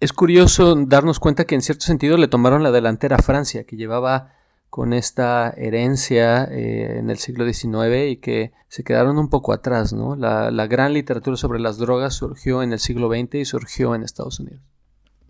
[0.00, 3.76] Es curioso darnos cuenta que en cierto sentido le tomaron la delantera a Francia, que
[3.76, 4.32] llevaba
[4.74, 9.92] con esta herencia eh, en el siglo XIX y que se quedaron un poco atrás.
[9.92, 10.16] ¿no?
[10.16, 14.40] La, gran literatura sobre las drogas surgió en el siglo XX y surgió en Estados
[14.40, 14.60] Unidos.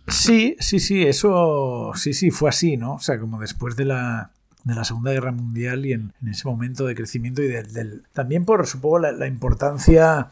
[0.08, 2.94] Sí, sí, sí, eso sí, sí, fue así, ¿no?
[2.94, 4.30] O sea, como después de la,
[4.64, 8.02] de la Segunda Guerra Mundial y en, ese momento de crecimiento y del...
[8.14, 10.30] también por, supongo, la, importancia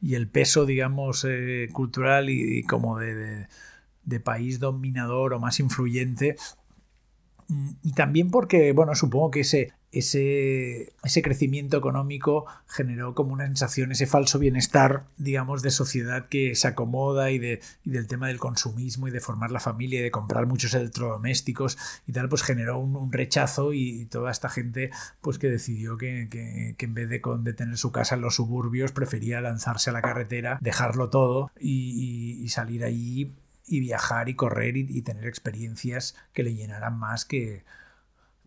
[0.00, 3.48] y el peso, digamos, eh, cultural y, como de,
[4.22, 6.36] país dominador o más influyente.
[7.82, 13.90] Y también porque, bueno, supongo que ese, ese, ese crecimiento económico generó como una sensación,
[13.90, 18.38] ese falso bienestar, digamos, de sociedad que se acomoda y, de, y del tema del
[18.38, 22.78] consumismo y de formar la familia y de comprar muchos electrodomésticos y tal, pues generó
[22.78, 27.20] un, rechazo y, toda esta gente pues que decidió que, que, que en vez de,
[27.20, 32.46] con, tener su casa en los suburbios prefería lanzarse a la carretera, dejarlo todo y,
[32.48, 33.34] salir ahí
[33.68, 37.64] y viajar y correr y, tener experiencias que le llenaran más que,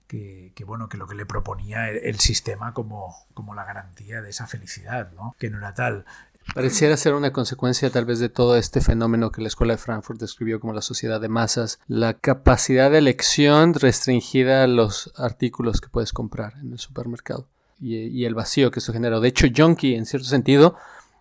[0.08, 4.48] que, bueno, que lo que le proponía el, sistema como, como la garantía de esa
[4.48, 5.36] felicidad, ¿no?
[5.40, 6.06] Que no era tal.
[6.54, 10.20] Pareciera ser una consecuencia tal vez de todo este fenómeno que la Escuela de Frankfurt
[10.20, 15.88] describió como la sociedad de masas, la capacidad de elección restringida a los artículos que
[15.88, 17.48] puedes comprar en el supermercado
[17.82, 19.20] y, el vacío que eso genera.
[19.20, 20.76] De hecho, Junkie, en cierto sentido,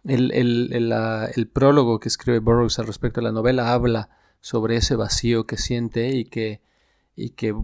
[0.05, 0.93] el, el, el,
[1.35, 4.09] el, prólogo que escribe Burroughs al respecto de la novela habla
[4.41, 6.61] sobre ese vacío que siente y que,
[7.15, 7.55] y que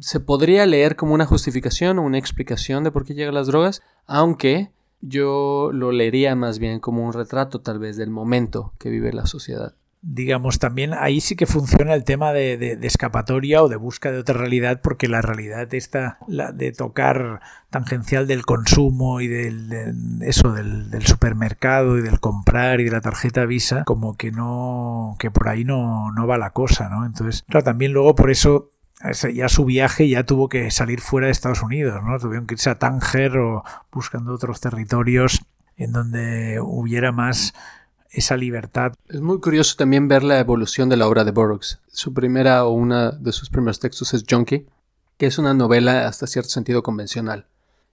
[0.00, 3.82] se podría leer como una justificación o una explicación de por qué llegan las drogas,
[4.06, 9.12] aunque yo lo leería más bien como un retrato tal vez del momento que vive
[9.12, 13.76] la sociedad digamos, también ahí sí que funciona el tema de, de, escapatoria o de
[13.76, 19.26] busca de otra realidad, porque la realidad está la de tocar tangencial del consumo y
[19.26, 24.16] del, de eso, del, del, supermercado y del comprar y de la tarjeta Visa, como
[24.16, 27.04] que no, que por ahí no, no va la cosa, ¿no?
[27.04, 28.70] Entonces, claro, también luego por eso
[29.32, 32.18] ya su viaje ya tuvo que salir fuera de Estados Unidos, ¿no?
[32.18, 35.44] Tuvieron que irse a Tánger o buscando otros territorios
[35.76, 37.54] en donde hubiera más
[38.10, 38.94] esa libertad.
[39.08, 41.80] Es muy curioso también ver la evolución de la obra de Burroughs.
[41.88, 44.66] Su primera o una de sus primeros textos es Junkie,
[45.16, 47.46] que es una novela hasta cierto sentido convencional.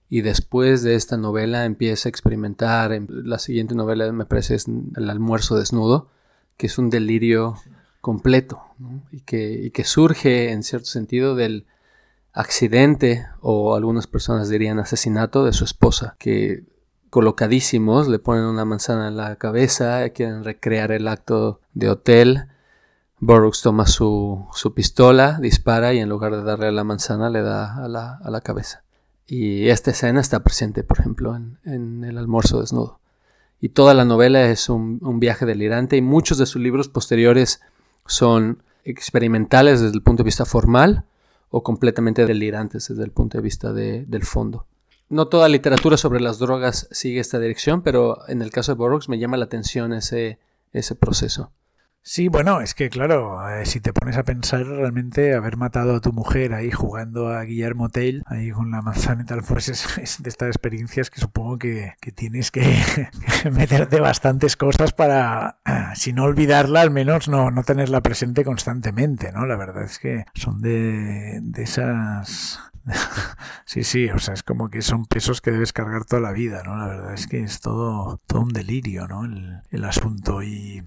[0.08, 2.98] Y después de esta novela empieza a experimentar.
[3.08, 6.08] La siguiente novela me parece es El almuerzo desnudo,
[6.56, 7.56] que es un delirio
[8.00, 9.02] completo ¿no?
[9.10, 11.66] y, que, y que surge en cierto sentido del
[12.32, 16.64] accidente o algunas personas dirían asesinato de su esposa, que
[17.10, 22.46] colocadísimos, le ponen una manzana en la cabeza, quieren recrear el acto de hotel.
[23.18, 27.42] Burroughs toma su, su, pistola, dispara y en lugar de darle a la manzana le
[27.42, 28.84] da a la, a la cabeza.
[29.26, 33.00] Y esta escena está presente, por ejemplo, en, en, el almuerzo desnudo.
[33.60, 37.62] Y toda la novela es un, un viaje delirante y muchos de sus libros posteriores
[38.06, 41.04] son experimentales desde el punto de vista formal
[41.50, 44.66] o completamente delirantes desde el punto de vista de, del fondo.
[45.08, 49.08] No toda literatura sobre las drogas sigue esta dirección, pero en el caso de Burroughs
[49.08, 50.38] me llama la atención ese,
[50.72, 51.52] ese proceso.
[52.08, 56.00] Sí, bueno, es que claro, eh, si te pones a pensar realmente haber matado a
[56.00, 59.84] tu mujer ahí jugando a Guillermo Tell, ahí con la manzana y tal, pues es,
[60.22, 62.62] de estas experiencias que supongo que, que tienes que,
[63.42, 65.58] que, meterte bastantes cosas para,
[65.96, 69.44] si no olvidarla, al menos no, no tenerla presente constantemente, ¿no?
[69.44, 72.60] La verdad es que son de, de esas
[73.64, 76.62] sí, sí, o sea, es como que son pesos que debes cargar toda la vida,
[76.64, 76.76] ¿no?
[76.76, 79.24] La verdad es que es todo, todo un delirio, ¿no?
[79.24, 80.42] El, el asunto.
[80.42, 80.84] Y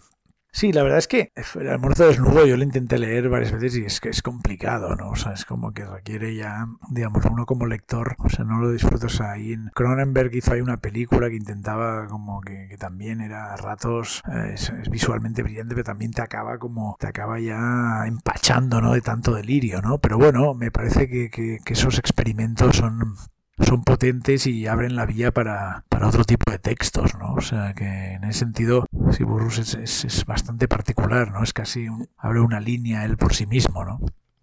[0.52, 3.86] Sí, la verdad es que el almuerzo desnudo yo lo intenté leer varias veces y
[3.86, 5.12] es que es complicado, ¿no?
[5.12, 8.72] O sea, es como que requiere ya, digamos, uno como lector, o sea, no lo
[8.72, 13.54] disfrutas ahí en Cronenberg hizo ahí una película que intentaba como que, que también era
[13.54, 18.06] a ratos, eh, es, es, visualmente brillante, pero también te acaba como, te acaba ya
[18.08, 18.94] empachando, ¿no?
[18.94, 20.00] De tanto delirio, ¿no?
[20.00, 23.16] Pero bueno, me parece que, que, que esos experimentos son
[23.60, 27.34] son potentes y abren la vía para, para, otro tipo de textos, ¿no?
[27.34, 31.44] O sea que en ese sentido, sí, Burroughs es, es, es bastante particular, ¿no?
[31.44, 34.00] Es casi abre una línea él por sí mismo, ¿no?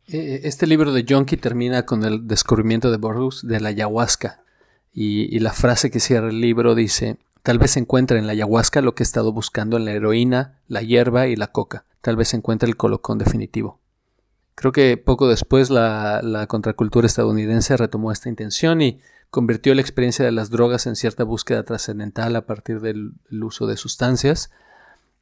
[0.07, 4.41] Este libro de Junkie termina con el descubrimiento de Burroughs de la ayahuasca
[4.93, 8.83] y, y la frase que cierra el libro dice, tal vez encuentre en la ayahuasca
[8.83, 12.35] lo que he estado buscando en la heroína, la hierba y la coca, tal vez
[12.35, 13.81] encuentre el colocón definitivo.
[14.57, 20.25] Creo que poco después la, la, contracultura estadounidense retomó esta intención y convirtió la experiencia
[20.25, 24.51] de las drogas en cierta búsqueda trascendental a partir del uso de sustancias.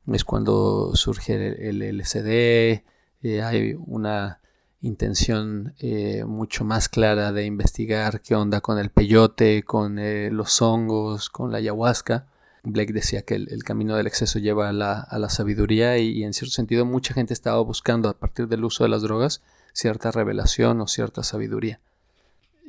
[0.07, 2.85] Es cuando surge el, LSD,
[3.23, 4.41] eh, hay una
[4.83, 10.63] intención eh, mucho más clara de investigar qué onda con el peyote, con eh, los
[10.63, 12.29] hongos, con la ayahuasca.
[12.65, 16.85] Blake decía que el, camino del exceso lleva a la, sabiduría y, en cierto sentido
[16.85, 21.23] mucha gente estaba buscando a partir del uso de las drogas cierta revelación o cierta
[21.23, 21.81] sabiduría.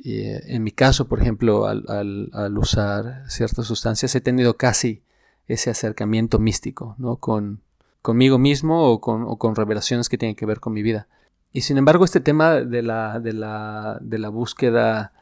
[0.04, 5.02] Eh, en mi caso, por ejemplo, al, usar ciertas sustancias he tenido casi
[5.48, 7.16] ese acercamiento místico, ¿no?
[7.16, 7.62] Con,
[8.02, 11.08] conmigo mismo o con, con revelaciones que tienen que ver con mi vida.
[11.52, 15.12] Y sin embargo, este tema de la, de la, de la búsqueda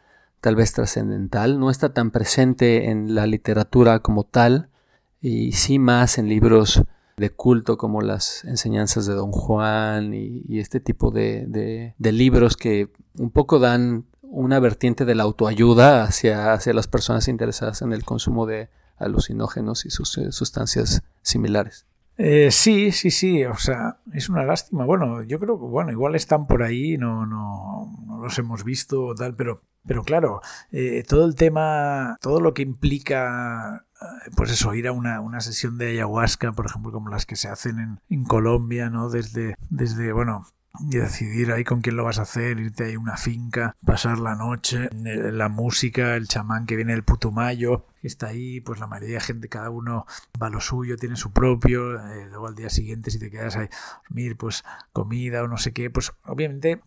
[0.44, 4.68] tal vez trascendental no está tan presente en la literatura como tal,
[5.22, 6.82] y sí más en libros
[7.16, 12.92] de culto como las enseñanzas de Don Juan y, este tipo de, de, libros que
[13.16, 18.04] un poco dan una vertiente de la autoayuda hacia, hacia las personas interesadas en el
[18.04, 21.86] consumo de alucinógenos y sus eh, sustancias similares.
[22.16, 24.84] Eh, sí, sí, sí, o sea, es una lástima.
[24.84, 29.04] Bueno, yo creo que, bueno, igual están por ahí, no, no, no los hemos visto
[29.06, 34.50] o tal, pero, pero claro, eh, todo el tema, todo lo que implica, eh, pues
[34.52, 37.80] eso, ir a una, una, sesión de ayahuasca, por ejemplo, como las que se hacen
[37.80, 39.10] en, en Colombia, ¿no?
[39.10, 40.46] Desde, desde, bueno,
[40.80, 44.18] y decidir ahí con quién lo vas a hacer, irte ahí a una finca, pasar
[44.18, 48.80] la noche, eh, la música, el chamán que viene del Putumayo, que está ahí, pues
[48.80, 50.06] la mayoría de gente, cada uno
[50.42, 53.56] va a lo suyo, tiene su propio, eh, luego al día siguiente si te quedas
[53.56, 53.68] ahí
[54.08, 56.80] dormir, pues comida o no sé qué, pues obviamente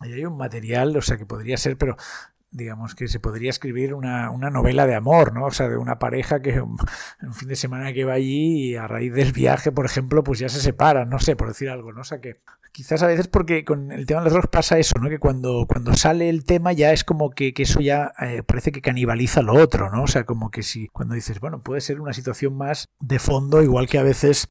[0.00, 1.96] ahí hay un material, o sea que podría ser, pero
[2.50, 5.46] digamos que se podría escribir una, una, novela de amor, ¿no?
[5.46, 6.76] O sea, de una pareja que un,
[7.22, 10.38] un, fin de semana que va allí y a raíz del viaje, por ejemplo, pues
[10.38, 12.00] ya se separan, no sé, por decir algo, ¿no?
[12.00, 12.40] O sea, que
[12.72, 15.08] quizás a veces porque con el tema de los drogas pasa eso, ¿no?
[15.08, 18.70] Que cuando, cuando sale el tema ya es como que, que eso ya eh, parece
[18.70, 20.02] que canibaliza lo otro, ¿no?
[20.02, 23.62] O sea, como que si cuando dices, bueno, puede ser una situación más de fondo,
[23.62, 24.48] igual que a veces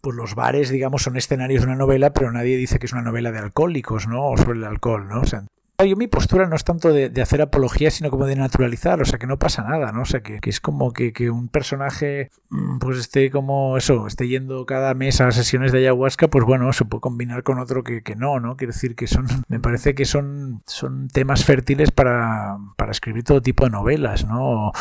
[0.00, 3.02] pues los bares, digamos, son escenarios de una novela, pero nadie dice que es una
[3.02, 4.26] novela de alcohólicos, ¿no?
[4.26, 5.20] O sobre el alcohol, ¿no?
[5.20, 5.44] O sea,
[5.84, 9.18] yo mi postura no es tanto de, hacer apología, sino como de naturalizar, o sea,
[9.18, 10.02] que no pasa nada, ¿no?
[10.02, 14.64] O sea, que, es como que, un personaje mm, pues esté como eso, esté yendo
[14.64, 18.40] cada mes a sesiones de ayahuasca, pues bueno, se puede combinar con otro que, no,
[18.40, 18.56] ¿no?
[18.56, 23.42] Quiero decir que son, me parece que son, son temas fértiles para, para escribir todo
[23.42, 24.72] tipo de novelas, ¿no?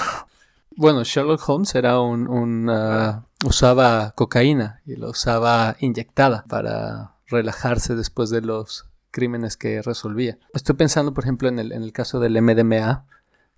[0.77, 8.29] Bueno, Sherlock Holmes era un, uh, usaba cocaína y lo usaba inyectada para relajarse después
[8.29, 10.37] de los crímenes que resolvía.
[10.53, 13.05] Estoy pensando, por ejemplo, en el, en el caso del MDMA,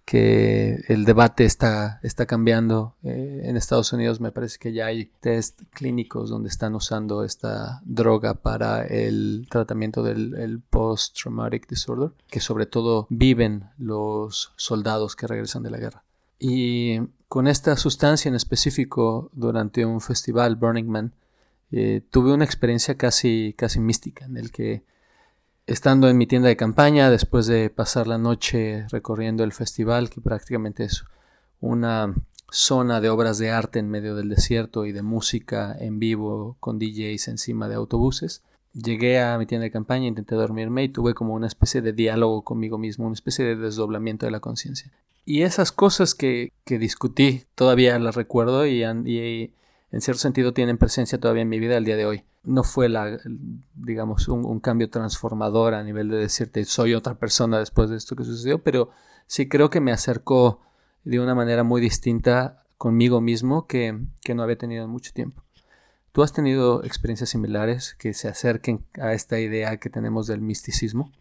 [0.06, 2.96] que el debate está, está cambiando.
[3.02, 7.82] Eh, en Estados Unidos me parece que ya hay test clínicos donde están usando esta
[7.84, 15.64] droga para el tratamiento del post-traumatic disorder, que sobre todo viven los soldados que regresan
[15.64, 16.04] de la guerra.
[16.38, 21.14] Y con esta sustancia en específico, durante un festival, Burning Man,
[21.72, 24.84] eh, tuve una experiencia casi, casi mística en el que
[25.68, 30.22] estando en mi tienda de campaña, después de pasar la noche recorriendo el festival, que
[30.22, 31.04] prácticamente es
[31.60, 32.16] una
[32.50, 36.80] zona de obras de arte en medio del desierto y de música en vivo con
[36.80, 38.44] DJs encima de autobuses.
[38.74, 42.44] Llegué a mi tienda de campaña, intenté dormirme y tuve como una especie de diálogo
[42.44, 44.92] conmigo mismo, una especie de desdoblamiento de la conciencia.
[45.26, 49.54] Y esas cosas que, que, discutí todavía las recuerdo y, y
[49.92, 52.24] en cierto sentido tienen presencia todavía en mi vida al día de hoy.
[52.48, 53.20] No fue la,
[53.76, 58.24] digamos, un, cambio transformador a nivel de decirte soy otra persona después de esto que
[58.24, 58.90] sucedió, pero
[59.28, 60.62] sí creo que me acercó
[61.04, 64.00] de una manera muy distinta conmigo mismo que,
[64.34, 65.44] no había tenido en mucho tiempo.
[66.12, 71.12] ¿Tú has tenido experiencias similares que se acerquen a esta idea que tenemos del misticismo?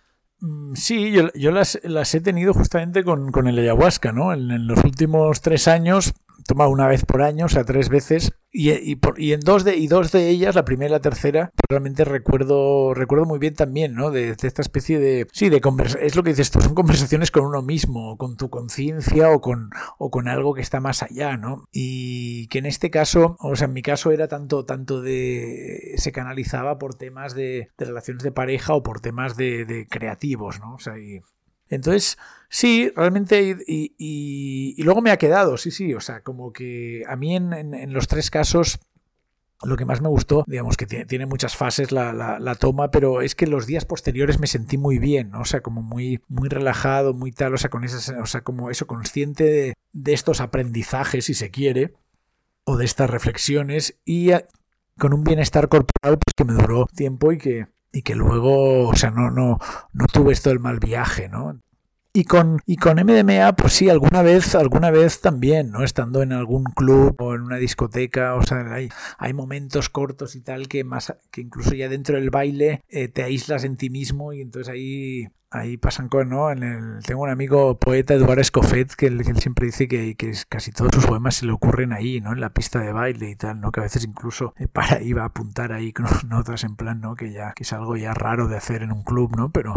[0.41, 4.33] Mm, sí, yo, las, he tenido justamente con, el ayahuasca, ¿no?
[4.33, 6.15] en, los últimos tres años
[6.47, 8.33] toma una vez por año, o sea, tres veces.
[8.53, 8.71] Y,
[9.17, 12.95] y, en dos de, y dos de ellas, la primera y la tercera, realmente recuerdo,
[12.95, 14.11] recuerdo muy bien también, ¿no?
[14.11, 15.27] De, esta especie de.
[15.33, 16.07] Sí, de conversación.
[16.07, 19.71] Es lo que dices tú, son conversaciones con uno mismo, con tu conciencia o con,
[19.99, 21.65] o con algo que está más allá, ¿no?
[21.73, 25.95] Y que en este caso, o sea, en mi caso era tanto, tanto de.
[25.97, 30.61] se canalizaba por temas de, de relaciones de pareja o por temas de, de creativos,
[30.61, 30.75] ¿no?
[30.75, 31.21] O sea, y
[31.69, 37.17] entonces, sí, realmente, y, luego me ha quedado, sí, sí, o sea, como que a
[37.17, 38.79] mí en, los tres casos
[39.63, 43.47] lo que más me gustó, digamos que tiene, muchas fases la, toma, pero es que
[43.47, 47.55] los días posteriores me sentí muy bien, o sea, como muy, muy relajado, muy tal,
[47.55, 51.95] o sea, con esas, o sea, como eso, consciente de, estos aprendizajes, si se quiere,
[52.65, 54.31] o de estas reflexiones, y
[54.99, 58.95] con un bienestar corporal pues, que me duró tiempo y que, y que luego, o
[58.95, 59.59] sea, no, no,
[59.95, 61.59] no tuve esto del mal viaje, ¿no?
[62.17, 65.85] Y con, y con MDMA, pues sí, alguna vez, alguna vez también, ¿no?
[65.85, 70.41] Estando en algún club o en una discoteca, o sea, hay, hay momentos cortos y
[70.41, 74.33] tal que más que incluso ya dentro del baile eh, te aíslas en ti mismo
[74.33, 76.51] y entonces ahí ahí pasan cosas, ¿no?
[76.51, 80.73] En el, tengo un amigo poeta, Eduardo Escofet, que él, siempre dice que, que, casi
[80.73, 82.33] todos sus poemas se le ocurren ahí, ¿no?
[82.33, 83.73] En la pista de baile y tal, ¿no?
[83.73, 87.15] Que a veces incluso eh, para iba a apuntar ahí con notas en plan, ¿no?
[87.15, 89.51] Que ya que es algo ya raro de hacer en un club, ¿no?
[89.53, 89.75] Pero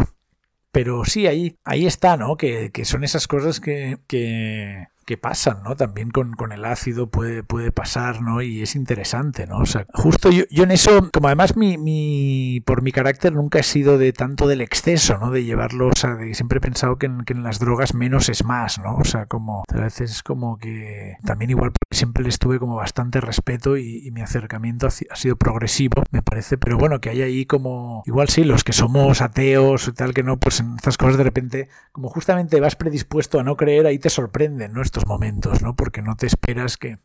[0.72, 2.36] pero sí, ahí, ahí está, ¿no?
[2.36, 5.74] Que, que son esas cosas que, que, que pasan, ¿no?
[5.74, 8.42] También con, con, el ácido puede, puede pasar, ¿no?
[8.42, 9.58] Y es interesante, ¿no?
[9.58, 13.58] O sea, justo yo, yo en eso, como además mi, mi, por mi carácter nunca
[13.58, 15.32] he sido de tanto del exceso, ¿no?
[15.32, 18.28] De llevarlo, o sea, de, siempre he pensado que en, que en, las drogas menos
[18.28, 18.98] es más, ¿no?
[18.98, 23.20] O sea, como a veces es como que también igual siempre les tuve como bastante
[23.20, 28.04] respeto y, mi acercamiento ha, sido progresivo, me parece, pero bueno, que hay ahí como,
[28.06, 31.24] igual sí, los que somos ateos y tal, que no, pues en estas cosas de
[31.24, 34.82] repente, como justamente vas predispuesto a no creer, ahí te sorprenden, ¿no?
[34.82, 35.76] Estos momentos, ¿no?
[35.76, 36.98] Porque no te esperas que,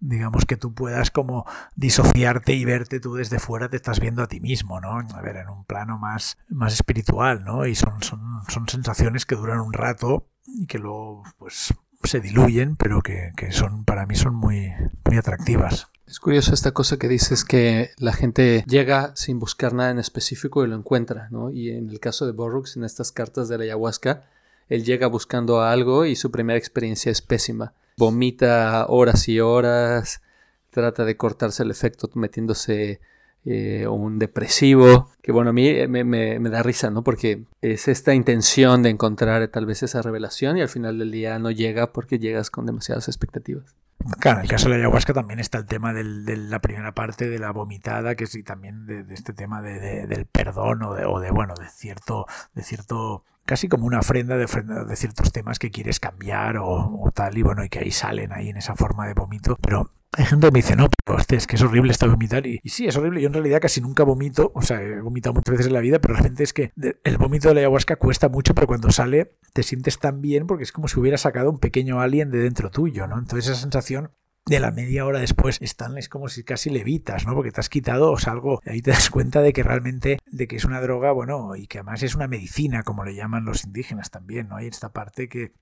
[0.00, 4.28] digamos, que tú puedas como disociarte y verte tú desde fuera, te estás viendo a
[4.28, 4.98] ti mismo, ¿no?
[4.98, 7.66] A ver, en un plano más, más espiritual, ¿no?
[7.66, 11.74] Y son, son, son sensaciones que duran un rato y que luego, pues,
[12.04, 14.72] se diluyen, pero que, que son, para mí son muy,
[15.04, 15.88] muy atractivas.
[16.06, 20.64] Es curioso esta cosa que dices que la gente llega sin buscar nada en específico
[20.64, 21.50] y lo encuentra, ¿no?
[21.50, 24.22] Y en el caso de Borrux, en estas cartas de la ayahuasca,
[24.68, 27.74] él llega buscando algo y su primera experiencia es pésima.
[27.96, 30.22] Vomita horas y horas,
[30.70, 33.00] trata de cortarse el efecto metiéndose
[33.44, 37.04] eh, un depresivo, que bueno, a mí me, me, da risa, ¿no?
[37.04, 41.38] Porque es esta intención de encontrar tal vez esa revelación y al final del día
[41.38, 43.76] no llega porque llegas con demasiadas expectativas.
[44.18, 47.28] Claro, en el caso de la ayahuasca también está el tema de la primera parte
[47.28, 51.04] de la vomitada, que sí, también de, este tema de, de, del perdón o de,
[51.06, 55.58] o de, bueno, de cierto, de cierto casi como una ofrenda de, de ciertos temas
[55.58, 59.06] que quieres cambiar o, tal, y bueno, y que ahí salen ahí en esa forma
[59.06, 61.92] de vómito, pero hay gente que me dice, no, pero hostia, es que es horrible
[61.92, 64.82] esta vomitar, y, y, sí, es horrible, yo en realidad casi nunca vomito, o sea,
[64.82, 67.60] he vomitado muchas veces en la vida, pero realmente es que el vómito de la
[67.60, 71.16] ayahuasca cuesta mucho, pero cuando sale te sientes tan bien porque es como si hubiera
[71.16, 73.18] sacado un pequeño alien de dentro tuyo, ¿no?
[73.18, 74.10] Entonces esa sensación
[74.46, 77.34] de la media hora después están es como si casi levitas, ¿no?
[77.34, 80.56] Porque te has quitado o algo, ahí te das cuenta de que realmente, de que
[80.56, 84.10] es una droga, bueno, y que además es una medicina, como le llaman los indígenas
[84.10, 84.56] también, ¿no?
[84.56, 85.52] Hay esta parte que,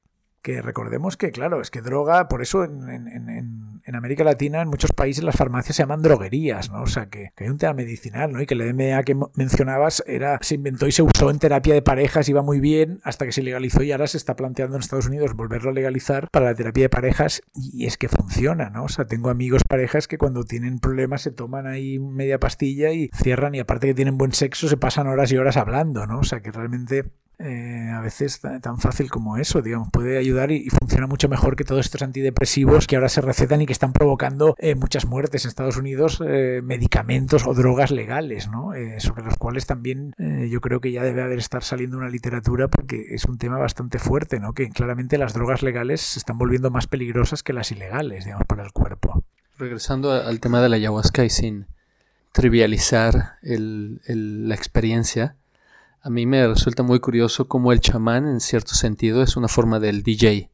[0.44, 4.60] que recordemos que, claro, es que droga, por eso en, en, en, en, América Latina,
[4.60, 6.82] en muchos países, las farmacias se llaman droguerías, ¿no?
[6.82, 8.42] O sea, que, hay un tema medicinal, ¿no?
[8.42, 11.80] Y que el DMA que mencionabas era, se inventó y se usó en terapia de
[11.80, 15.06] parejas, iba muy bien, hasta que se legalizó y ahora se está planteando en Estados
[15.06, 18.84] Unidos volverlo a legalizar para la terapia de parejas y es que funciona, ¿no?
[18.84, 23.08] O sea, tengo amigos parejas que cuando tienen problemas se toman ahí media pastilla y
[23.14, 26.18] cierran y aparte que tienen buen sexo se pasan horas y horas hablando, ¿no?
[26.18, 27.06] O sea, que realmente
[27.38, 31.64] eh, a veces tan fácil como eso, digamos, puede ayudar y, funciona mucho mejor que
[31.64, 35.48] todos estos antidepresivos que ahora se recetan y que están provocando eh, muchas muertes en
[35.48, 38.70] Estados Unidos, eh, medicamentos o drogas legales, ¿no?
[38.98, 43.06] Sobre los cuales también yo creo que ya debe haber estar saliendo una literatura porque
[43.10, 44.52] es un tema bastante fuerte, ¿no?
[44.52, 48.64] Que claramente las drogas legales se están volviendo más peligrosas que las ilegales, digamos, para
[48.64, 49.24] el cuerpo.
[49.58, 51.66] Regresando al tema de la ayahuasca y sin
[52.34, 54.00] trivializar el,
[54.48, 55.36] la experiencia,
[56.04, 59.80] a mí me resulta muy curioso cómo el chamán, en cierto sentido, es una forma
[59.80, 60.50] del DJ,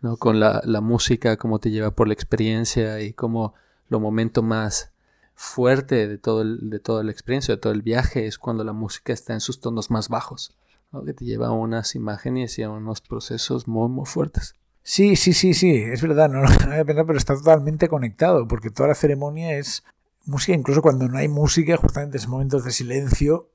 [0.00, 0.16] ¿no?
[0.16, 3.54] Con la, la música, cómo te lleva por la experiencia y cómo
[3.88, 4.92] lo momento más
[5.34, 8.72] fuerte de, todo el, de toda la experiencia, de todo el viaje, es cuando la
[8.72, 10.56] música está en sus tonos más bajos,
[10.92, 11.04] ¿no?
[11.04, 14.54] que te lleva a unas imágenes y a unos procesos muy, muy fuertes.
[14.84, 18.70] Sí, sí, sí, sí, es verdad, no lo había pensado, pero está totalmente conectado, porque
[18.70, 19.82] toda la ceremonia es
[20.26, 23.50] música, incluso cuando no hay música, justamente en momentos de silencio,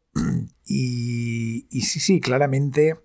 [0.66, 3.00] y, sí, sí, claramente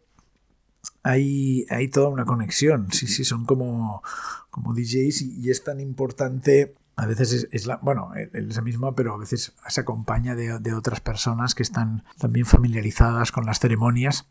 [1.03, 2.93] hay, hay toda una conexión.
[2.93, 4.03] Sí, sí, son como,
[4.51, 6.75] como DJs y, es tan importante.
[6.97, 10.73] A veces es, la, bueno, es la misma, pero a veces se acompaña de, de,
[10.73, 14.27] otras personas que están también familiarizadas con las ceremonias.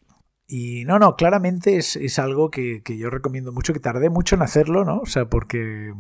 [0.48, 4.36] Y no, no, claramente es, es algo que, que, yo recomiendo mucho, que tardé mucho
[4.36, 5.00] en hacerlo, ¿no?
[5.00, 5.94] O sea, porque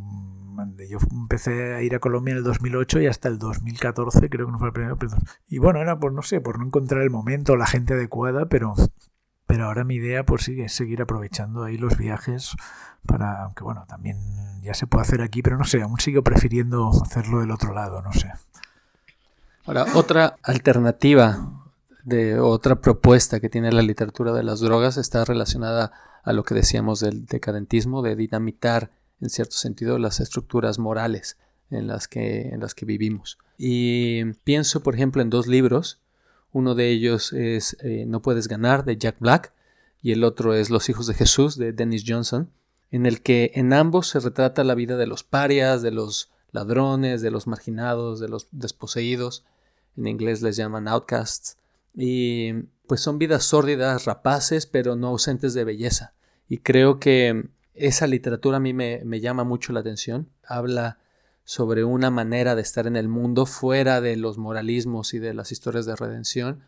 [0.89, 4.51] yo empecé a ir a Colombia en el 2008 y hasta el 2014 creo que
[4.51, 4.97] no fue el primero.
[5.47, 8.73] Y bueno, era por, no sé, por no encontrar el momento, la gente adecuada, pero,
[9.45, 12.55] pero ahora mi idea pues sí es seguir aprovechando ahí los viajes
[13.05, 14.17] para, aunque bueno, también
[14.61, 18.01] ya se puede hacer aquí, pero no sé, aún sigo prefiriendo hacerlo del otro lado,
[18.01, 18.31] no sé.
[19.65, 21.63] Ahora, otra alternativa
[22.03, 25.91] de otra propuesta que tiene la literatura de las drogas está relacionada
[26.23, 31.37] a lo que decíamos del decadentismo, de dinamitar en cierto sentido, las estructuras morales
[31.69, 33.37] en las que, en las que vivimos.
[33.57, 35.99] Y pienso, por ejemplo, en dos libros.
[36.51, 39.53] Uno de ellos es eh, No puedes ganar, de Jack Black,
[40.01, 42.51] y el otro es Los hijos de Jesús de Dennis Johnson,
[42.91, 47.21] en el que en ambos se retrata la vida de los parias, de los ladrones,
[47.21, 49.43] de los marginados, de los desposeídos,
[49.97, 51.57] en inglés les llaman outcasts,
[51.93, 52.53] y
[52.87, 56.13] pues son vidas sórdidas, rapaces, pero no ausentes de belleza.
[56.47, 60.29] Y creo que esa literatura a mí me, me llama mucho la atención.
[60.43, 60.99] Habla
[61.43, 65.51] sobre una manera de estar en el mundo fuera de los moralismos y de las
[65.51, 66.63] historias de redención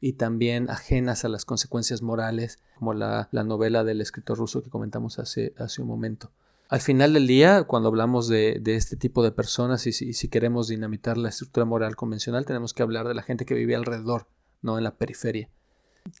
[0.00, 5.18] y también ajenas a las consecuencias morales, como la, novela del escritor ruso que comentamos
[5.18, 6.30] hace, hace un momento.
[6.68, 11.16] Al final del día, cuando hablamos de, este tipo de personas y si, queremos dinamitar
[11.16, 14.26] la estructura moral convencional, tenemos que hablar de la gente que vive alrededor,
[14.60, 15.48] no en la periferia.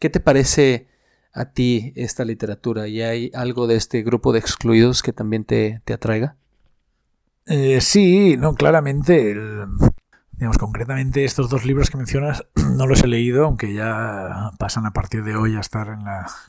[0.00, 0.88] ¿Qué te parece
[1.34, 2.88] a ti esta literatura?
[2.88, 6.36] ¿Y hay algo de este grupo de excluidos que también te, atraiga?
[7.46, 9.34] Eh, sí, no, claramente.
[10.32, 12.44] digamos, concretamente estos dos libros que mencionas
[12.76, 16.00] no los he leído, aunque ya pasan a partir de hoy a estar en,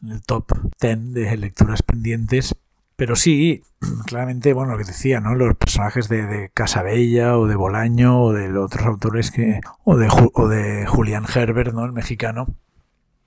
[0.04, 2.56] en el top 10 de lecturas pendientes.
[2.96, 3.64] Pero sí,
[4.06, 5.36] claramente, bueno, lo que decía, ¿no?
[5.36, 9.60] Los personajes de, de Casabella o de Bolaño o de otros autores que.
[9.84, 11.86] o de, o de Julián Herbert, ¿no?
[11.86, 12.56] El mexicano.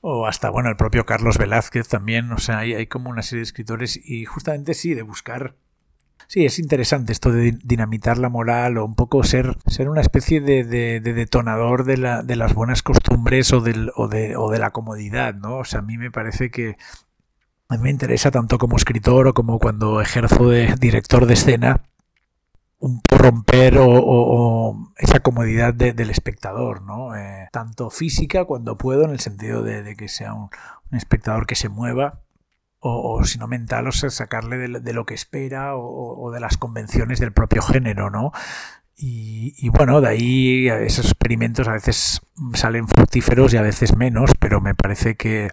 [0.01, 2.33] O hasta, bueno, el propio Carlos Velázquez también.
[2.33, 5.55] O sea, hay, hay como una serie de escritores y justamente sí, de buscar
[6.29, 10.43] Sí, es interesante esto de dinamitar la moral o un poco ser, ser una especie
[10.43, 14.59] de, de, detonador de, la, de, las buenas costumbres o, del, o, de, o de
[14.59, 15.57] la comodidad, ¿no?
[15.57, 16.77] O sea, a mí me parece que
[17.71, 21.83] a mí me interesa tanto como escritor o como cuando ejerzo de director de escena
[22.81, 27.17] un romper o, esa comodidad del espectador, ¿no?
[27.17, 30.51] Eh, tanto física cuando puedo, en el sentido de, que sea un,
[30.93, 32.21] espectador que se mueva,
[32.81, 37.19] o, si no mental, o sea, sacarle de, lo que espera o, de las convenciones
[37.19, 38.33] del propio género, ¿no?
[38.97, 42.21] Y, y, bueno, de ahí esos experimentos a veces
[42.55, 45.51] salen fructíferos y a veces menos, pero me parece que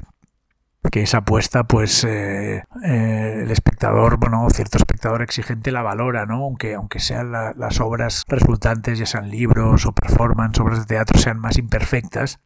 [0.91, 6.43] que esa apuesta, pues eh, eh, el espectador, bueno, cierto espectador exigente la valora, ¿no?
[6.43, 11.39] Aunque, aunque sean las obras resultantes, ya sean libros o performance, obras de teatro, sean
[11.39, 12.39] más imperfectas,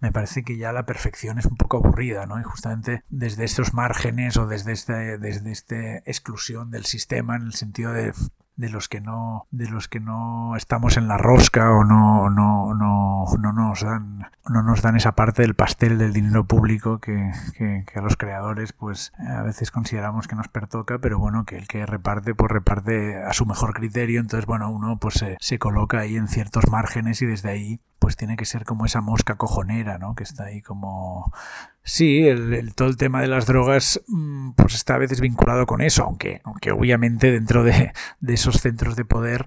[0.00, 2.38] me parece que ya la perfección es un poco aburrida, ¿no?
[2.38, 7.54] Y justamente desde estos márgenes o desde este, desde esta exclusión del sistema, en el
[7.54, 8.12] sentido de
[8.58, 12.74] de los que no de los que no estamos en la rosca o no no
[12.74, 17.32] no no nos dan no nos dan esa parte del pastel del dinero público que,
[17.56, 21.68] que, a los creadores pues a veces consideramos que nos pertoca pero bueno que el
[21.68, 26.00] que reparte pues reparte a su mejor criterio entonces bueno uno pues se, se coloca
[26.00, 29.98] ahí en ciertos márgenes y desde ahí pues tiene que ser como esa mosca cojonera,
[29.98, 30.14] ¿no?
[30.14, 31.32] Que está ahí como...
[31.82, 35.80] Sí, el, todo el tema de las drogas mm, pues está a veces vinculado con
[35.80, 37.92] eso, aunque, aunque obviamente dentro de,
[38.26, 39.46] esos centros de poder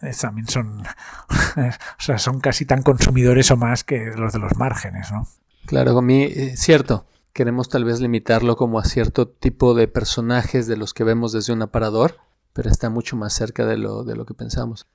[0.00, 0.82] eh, también son,
[1.56, 5.28] o sea, son casi tan consumidores o más que los de los márgenes, ¿no?
[5.66, 10.66] Claro, a mí, eh, cierto, queremos tal vez limitarlo como a cierto tipo de personajes
[10.66, 12.16] de los que vemos desde un aparador,
[12.54, 14.86] pero está mucho más cerca de lo, de lo que pensamos.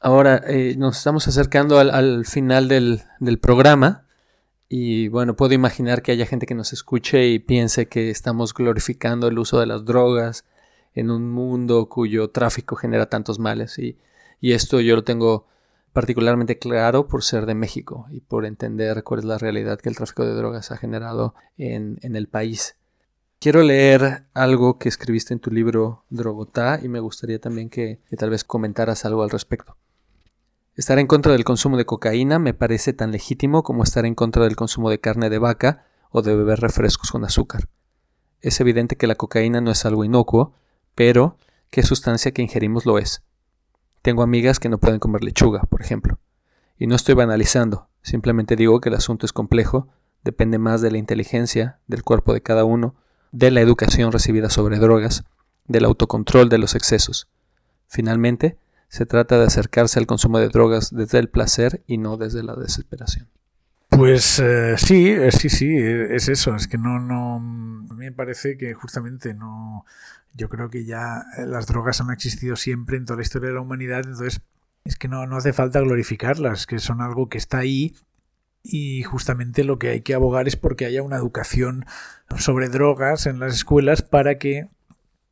[0.00, 3.02] Ahora eh, nos estamos acercando al, final del,
[3.40, 4.05] programa
[4.68, 9.28] y bueno, puedo imaginar que haya gente que nos escuche y piense que estamos glorificando
[9.28, 10.44] el uso de las drogas
[10.94, 13.98] en un mundo cuyo tráfico genera tantos males y,
[14.40, 15.46] esto yo lo tengo
[15.92, 19.96] particularmente claro por ser de México y por entender cuál es la realidad que el
[19.96, 22.76] tráfico de drogas ha generado en, el país.
[23.40, 28.30] Quiero leer algo que escribiste en tu libro Drogotá y me gustaría también que tal
[28.30, 29.76] vez comentaras algo al respecto.
[30.76, 34.44] Estar en contra del consumo de cocaína me parece tan legítimo como estar en contra
[34.44, 37.70] del consumo de carne de vaca o de beber refrescos con azúcar.
[38.42, 40.52] Es evidente que la cocaína no es algo inocuo,
[40.94, 41.38] pero
[41.70, 43.22] qué sustancia que ingerimos lo es.
[44.02, 46.18] Tengo amigas que no pueden comer lechuga, por ejemplo.
[46.78, 49.88] Y no estoy banalizando, simplemente digo que el asunto es complejo,
[50.24, 52.96] depende más de la inteligencia, del cuerpo de cada uno,
[53.32, 55.24] de la educación recibida sobre drogas,
[55.64, 57.28] del autocontrol de los excesos.
[57.88, 58.58] Finalmente,
[58.88, 62.54] se trata de acercarse al consumo de drogas desde el placer y no desde la
[62.54, 63.28] desesperación.
[63.88, 66.54] Pues eh, sí, eh, sí, sí, es eso.
[66.54, 67.36] Es que no, no.
[67.36, 69.84] A mí me parece que justamente no.
[70.34, 73.62] Yo creo que ya las drogas han existido siempre en toda la historia de la
[73.62, 74.42] humanidad, entonces
[74.84, 77.94] es que no, no hace falta glorificarlas, que son algo que está ahí
[78.62, 81.86] y justamente lo que hay que abogar es porque haya una educación
[82.36, 84.68] sobre drogas en las escuelas para que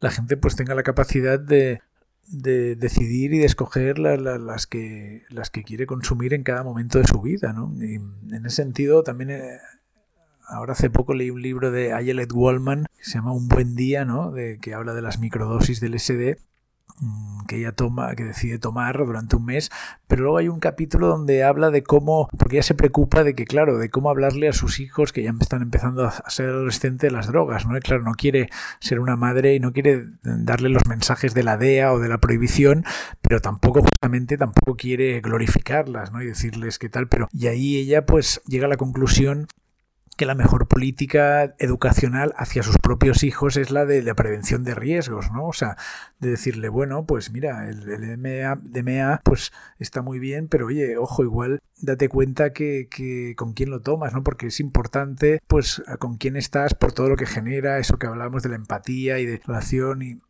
[0.01, 1.83] la gente pues tenga la capacidad de,
[2.29, 7.07] de decidir y de escoger las, que, las que quiere consumir en cada momento de
[7.07, 7.53] su vida.
[7.53, 7.73] ¿no?
[7.83, 9.59] Y en ese sentido, también eh,
[10.49, 14.05] ahora hace poco leí un libro de Ayelet Wallman que se llama Un buen día,
[14.05, 14.31] ¿no?
[14.31, 16.39] de, que habla de las microdosis del SD
[17.47, 19.71] que ella toma, que decide tomar durante un mes,
[20.07, 23.45] pero luego hay un capítulo donde habla de cómo, porque ella se preocupa de que,
[23.45, 27.27] claro, de cómo hablarle a sus hijos que ya están empezando a ser adolescentes las
[27.27, 27.77] drogas, ¿no?
[27.77, 28.49] Y claro, no quiere
[28.81, 32.19] ser una madre y no quiere darle los mensajes de la DEA o de la
[32.19, 32.85] prohibición,
[33.21, 36.23] pero tampoco justamente tampoco quiere glorificarlas, ¿no?
[36.23, 39.49] Y decirles qué tal, pero y ahí ella pues llega a la conclusión
[40.17, 44.75] que la mejor política educacional hacia sus propios hijos es la de la prevención de
[44.75, 45.47] riesgos, ¿no?
[45.47, 45.77] O sea,
[46.21, 48.23] de decirle, bueno, pues mira, el, el
[48.63, 53.71] DMA, pues está muy bien, pero oye, ojo, igual date cuenta que, que, con quién
[53.71, 54.23] lo tomas, ¿no?
[54.23, 58.43] Porque es importante, pues, con quién estás por todo lo que genera, eso que hablamos
[58.43, 60.21] de la empatía y de relación y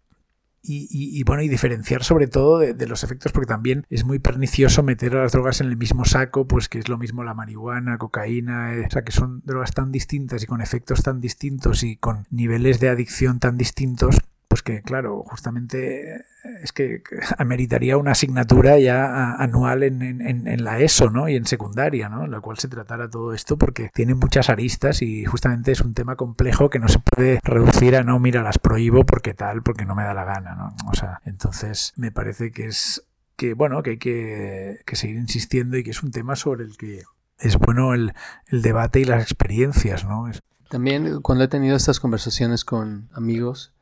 [0.67, 5.17] y, bueno, y diferenciar sobre todo de, los efectos, porque también es muy pernicioso meter
[5.17, 8.75] a las drogas en el mismo saco, pues que es lo mismo la marihuana, cocaína,
[8.75, 12.27] eh, o sea, que son drogas tan distintas y con efectos tan distintos y con
[12.31, 14.17] niveles de adicción tan distintos,
[14.55, 16.27] pues que claro, justamente
[16.63, 17.03] es que
[17.39, 21.29] ameritaría una asignatura ya anual en, la ESO ¿no?
[21.29, 22.25] y en secundaria, ¿no?
[22.25, 25.93] en la cual se tratara todo esto porque tiene muchas aristas y justamente es un
[25.93, 29.87] tema complejo que no se puede reducir a no, mira, las prohíbo porque tal, porque
[29.87, 30.55] no me da la gana.
[30.55, 30.77] ¿no?
[30.89, 35.83] O sea, entonces me parece que es que bueno, que hay que, seguir insistiendo y
[35.83, 37.03] que es un tema sobre el que
[37.41, 38.15] es bueno el,
[38.47, 40.31] el debate y las experiencias, ¿no?
[40.71, 43.74] También cuando he tenido estas conversaciones con amigos,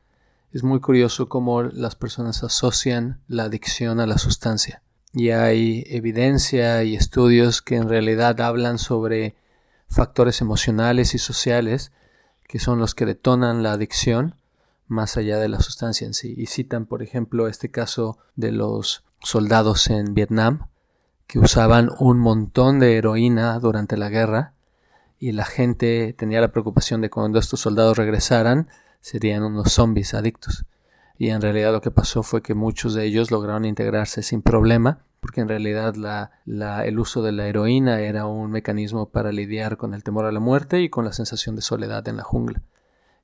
[0.53, 4.83] es muy curioso cómo las personas asocian la adicción a la sustancia.
[5.11, 9.35] Y hay evidencia y estudios que en realidad hablan sobre
[9.87, 11.91] factores emocionales y sociales
[12.47, 14.35] que son los que detonan la adicción
[14.87, 16.35] más allá de la sustancia en sí.
[16.37, 20.67] Y citan, por ejemplo, este caso de los soldados en Vietnam
[21.25, 24.53] que usaban un montón de heroína durante la guerra
[25.17, 28.67] y la gente tenía la preocupación de cuando estos soldados regresaran
[29.03, 30.65] serían unos zombies adictos.
[31.17, 35.03] Y en realidad lo que pasó fue que muchos de ellos lograron integrarse sin problema,
[35.19, 35.93] porque en realidad
[36.85, 40.39] el uso de la heroína era un mecanismo para lidiar con el temor a la
[40.39, 42.61] muerte y con la sensación de soledad en la jungla.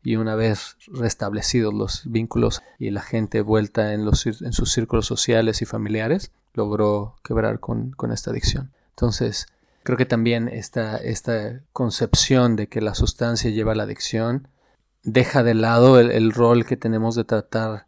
[0.03, 5.65] Y una vez restablecidos los vínculos y la gente vuelta en, sus círculos sociales y
[5.65, 8.73] familiares, logró quebrar con, con esta adicción.
[8.89, 9.47] Entonces,
[9.83, 14.49] creo que también esta, esta concepción de que la sustancia lleva a la adicción
[15.03, 17.87] deja de lado el, rol que tenemos de tratar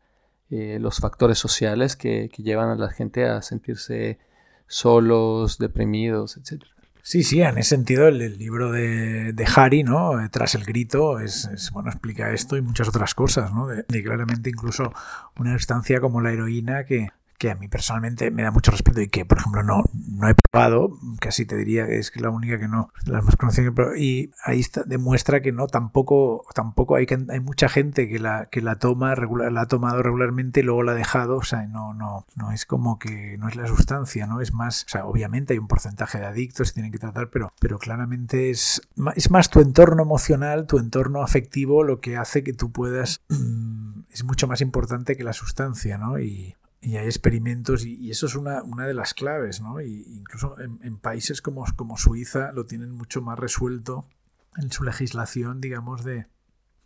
[0.50, 4.20] eh, los factores sociales que, llevan a la gente a sentirse
[4.68, 6.64] solos, deprimidos, etc.
[7.04, 10.22] Sí, sí, en ese sentido el, libro de, de, Harry, ¿no?
[10.22, 13.68] Eh, Tras el grito, es, bueno, explica esto y muchas otras cosas, ¿no?
[13.68, 14.94] de, claramente incluso
[15.38, 17.10] una instancia como la heroína que,
[17.42, 19.82] que a mí personalmente me da mucho respeto y que, por ejemplo, no,
[20.12, 23.74] no he probado, casi te diría que es la única que no, las más conocidas,
[23.98, 28.76] y ahí demuestra que no, tampoco, tampoco hay, hay mucha gente que la, que la
[28.76, 32.28] toma, regular, la ha tomado regularmente y luego la ha dejado, o sea, no, no,
[32.36, 34.40] no es como que no es la sustancia, ¿no?
[34.40, 37.54] Es más, o sea, obviamente hay un porcentaje de adictos que tienen que tratar, pero,
[37.60, 38.84] pero claramente es,
[39.16, 43.24] es más tu entorno emocional, tu entorno afectivo lo que hace que tú puedas,
[44.12, 46.20] es mucho más importante que la sustancia, ¿no?
[46.20, 49.80] Y, y hay experimentos y, eso es una, una, de las claves, ¿no?
[49.82, 54.06] Y incluso en, países como, como, Suiza lo tienen mucho más resuelto
[54.58, 56.26] en su legislación, digamos, de,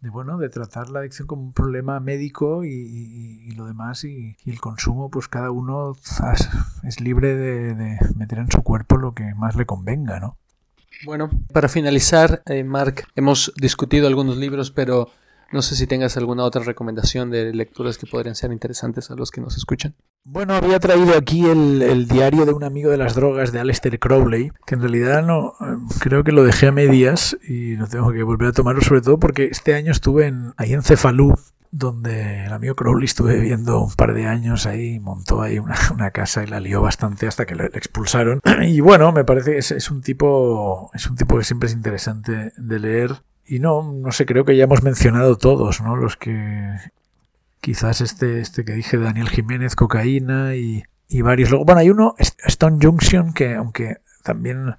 [0.02, 4.60] de bueno, de tratar la adicción como un problema médico y, lo demás y, el
[4.60, 5.96] consumo, pues cada uno
[6.84, 10.38] es libre de, de, meter en su cuerpo lo que más le convenga, ¿no?
[11.06, 15.10] Bueno, para finalizar, eh, Mark, hemos discutido algunos libros, pero
[15.52, 19.32] no sé si tengas alguna otra recomendación de lecturas que podrían ser interesantes a los
[19.32, 19.96] que nos escuchan.
[20.24, 24.52] Bueno, había traído aquí el, diario de un amigo de las drogas de Aleister Crowley,
[24.66, 25.54] que en realidad no,
[26.00, 29.20] creo que lo dejé a medias y no tengo que volver a tomarlo, sobre todo
[29.20, 31.36] porque este año estuve en, ahí en Cefalú,
[31.72, 35.60] donde el amigo Crowley estuve viviendo un par de años ahí, montó ahí
[35.94, 38.40] una, casa y la lió bastante hasta que le, expulsaron.
[38.64, 42.54] Y bueno, me parece que es, un tipo, es un tipo que siempre es interesante
[42.58, 45.96] de leer y no, no sé, creo que ya hemos mencionado todos, ¿no?
[45.96, 46.78] Los que
[47.62, 51.50] quizás este, este que dije, Daniel Jiménez, cocaína y, y varios.
[51.50, 54.76] Luego, bueno, hay uno, Stone Junction, que aunque también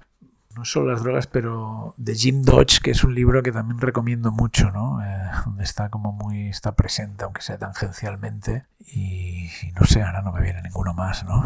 [0.57, 4.31] no solo las drogas, pero de Jim Dodge, que es un libro que también recomiendo
[4.31, 5.03] mucho, ¿no?
[5.03, 8.65] Eh, donde está como muy, está presente, aunque sea tangencialmente.
[8.79, 11.43] Y, y, no sé, ahora no me viene ninguno más, ¿no?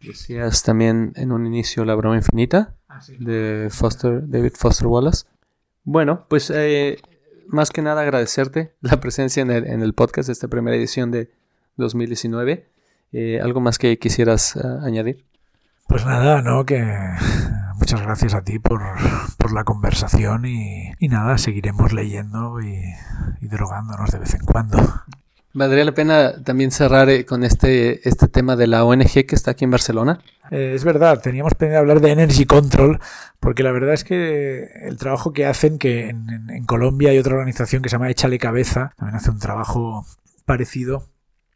[0.00, 5.26] Decías también en un inicio La broma infinita ah, de Foster, David Foster Wallace.
[5.84, 6.98] Bueno, pues eh,
[7.48, 11.10] más que nada agradecerte la presencia en el, en el podcast de esta primera edición
[11.10, 11.30] de
[11.76, 12.68] 2019.
[13.12, 15.26] Eh, ¿Algo más que quisieras uh, añadir?
[15.86, 16.64] Pues nada, ¿no?
[16.64, 16.82] Que
[17.76, 18.80] muchas gracias a ti por,
[19.36, 22.82] por la conversación y, y, nada, seguiremos leyendo y,
[23.42, 24.78] y drogándonos de vez en cuando.
[25.54, 29.50] Valdría la pena también cerrar eh, con este, este tema de la ONG que está
[29.50, 30.20] aquí en Barcelona.
[30.50, 33.00] Eh, es verdad, teníamos pendiente hablar de Energy Control,
[33.38, 37.34] porque la verdad es que el trabajo que hacen, que en, en Colombia hay otra
[37.34, 40.06] organización que se llama Échale Cabeza, también hace un trabajo
[40.46, 41.11] parecido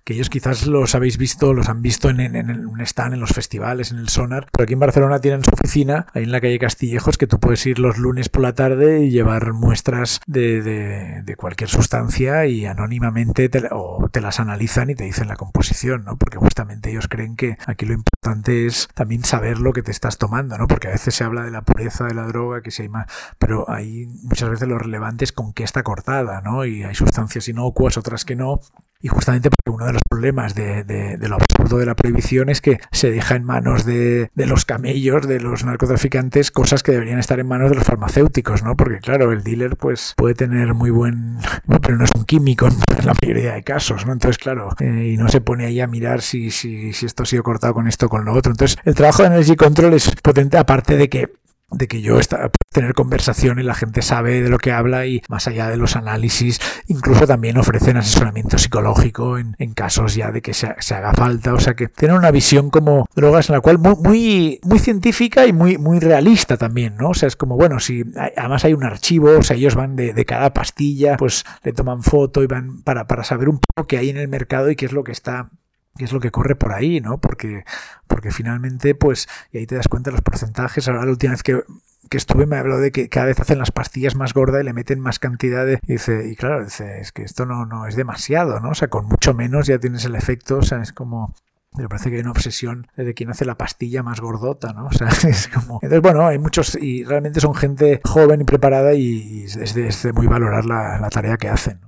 [0.07, 3.33] que ellos quizás los habéis visto, los han visto en, en, un stand, en los
[3.33, 6.61] festivales, en el Sonar, pero aquí en Barcelona tienen su oficina, ahí en la calle
[6.61, 11.37] Castillejos, que tú puedes ir los lunes por la tarde y llevar muestras de, de,
[11.37, 16.17] cualquier sustancia y anónimamente te, o te las analizan y te dicen la composición, ¿no?
[16.17, 20.19] Porque justamente ellos creen que aquí lo importante es también saber lo que te estás
[20.19, 20.69] tomando, ¿no?
[20.69, 23.07] Porque a veces se habla de la pureza de la droga, que si hay más,
[23.41, 26.65] pero hay muchas veces lo relevante es con qué está cortada, ¿no?
[26.65, 28.61] Y hay sustancias inocuas, otras que no,
[29.01, 32.49] y justamente porque uno de los problemas de, de, de, lo absurdo de la prohibición
[32.49, 36.93] es que se deja en manos de, de, los camellos, de los narcotraficantes, cosas que
[36.93, 38.77] deberían estar en manos de los farmacéuticos, ¿no?
[38.77, 41.39] Porque claro, el dealer pues puede tener muy buen...
[41.83, 42.67] pero no es un químico
[42.99, 44.13] en la mayoría de casos, ¿no?
[44.13, 47.27] Entonces, claro, eh, y no se pone ahí a mirar si, si, si esto ha
[47.27, 48.53] sido cortado con esto o con lo otro.
[48.53, 51.33] Entonces, el trabajo de Energy Control es potente, aparte de que
[51.71, 55.23] de que yo está, tener conversación y la gente sabe de lo que habla y
[55.29, 60.43] más allá de los análisis, incluso también ofrecen asesoramiento psicológico en, en casos ya de
[60.43, 63.61] que se, se, haga falta, o sea que tienen una visión como drogas en la
[63.61, 67.11] cual muy, muy, muy científica y muy, muy realista también, ¿no?
[67.11, 68.05] O sea, es como, bueno, si
[68.37, 72.03] además hay un archivo, o sea, ellos van de, de, cada pastilla, pues le toman
[72.03, 74.87] foto y van para, para saber un poco qué hay en el mercado y qué
[74.87, 75.51] es lo que está
[75.97, 77.19] qué es lo que corre por ahí, ¿no?
[77.19, 77.65] Porque,
[78.07, 80.89] porque finalmente, pues, y ahí te das cuenta de los porcentajes.
[80.89, 81.63] Ahora la última vez que,
[82.09, 84.73] que estuve me habló de que cada vez hacen las pastillas más gordas y le
[84.73, 85.81] meten más cantidad de...
[85.87, 88.71] Y dice, y claro, dice, es que esto no, no es demasiado, ¿no?
[88.71, 91.35] O sea, con mucho menos ya tienes el efecto, o sea, es como...
[91.77, 94.87] Me parece que hay una obsesión de quien hace la pastilla más gordota, ¿no?
[94.87, 95.75] O sea, es como...
[95.83, 100.03] Entonces, bueno, hay muchos y realmente son gente joven y preparada y es de, es
[100.03, 101.81] de muy valorar la, la, tarea que hacen.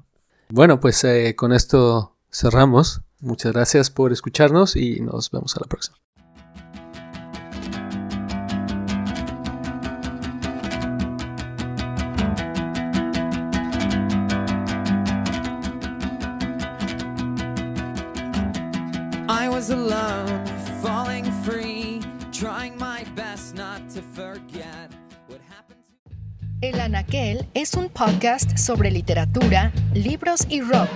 [0.51, 3.03] Bueno, pues eh, con esto cerramos.
[3.21, 5.97] Muchas gracias por escucharnos y nos vemos a la próxima.
[19.29, 20.47] I was alone,
[20.81, 22.01] falling free,
[22.33, 24.93] trying my best not to forget
[25.27, 30.89] what happened to El Anaquel es un podcast sobre literatura, libros y rock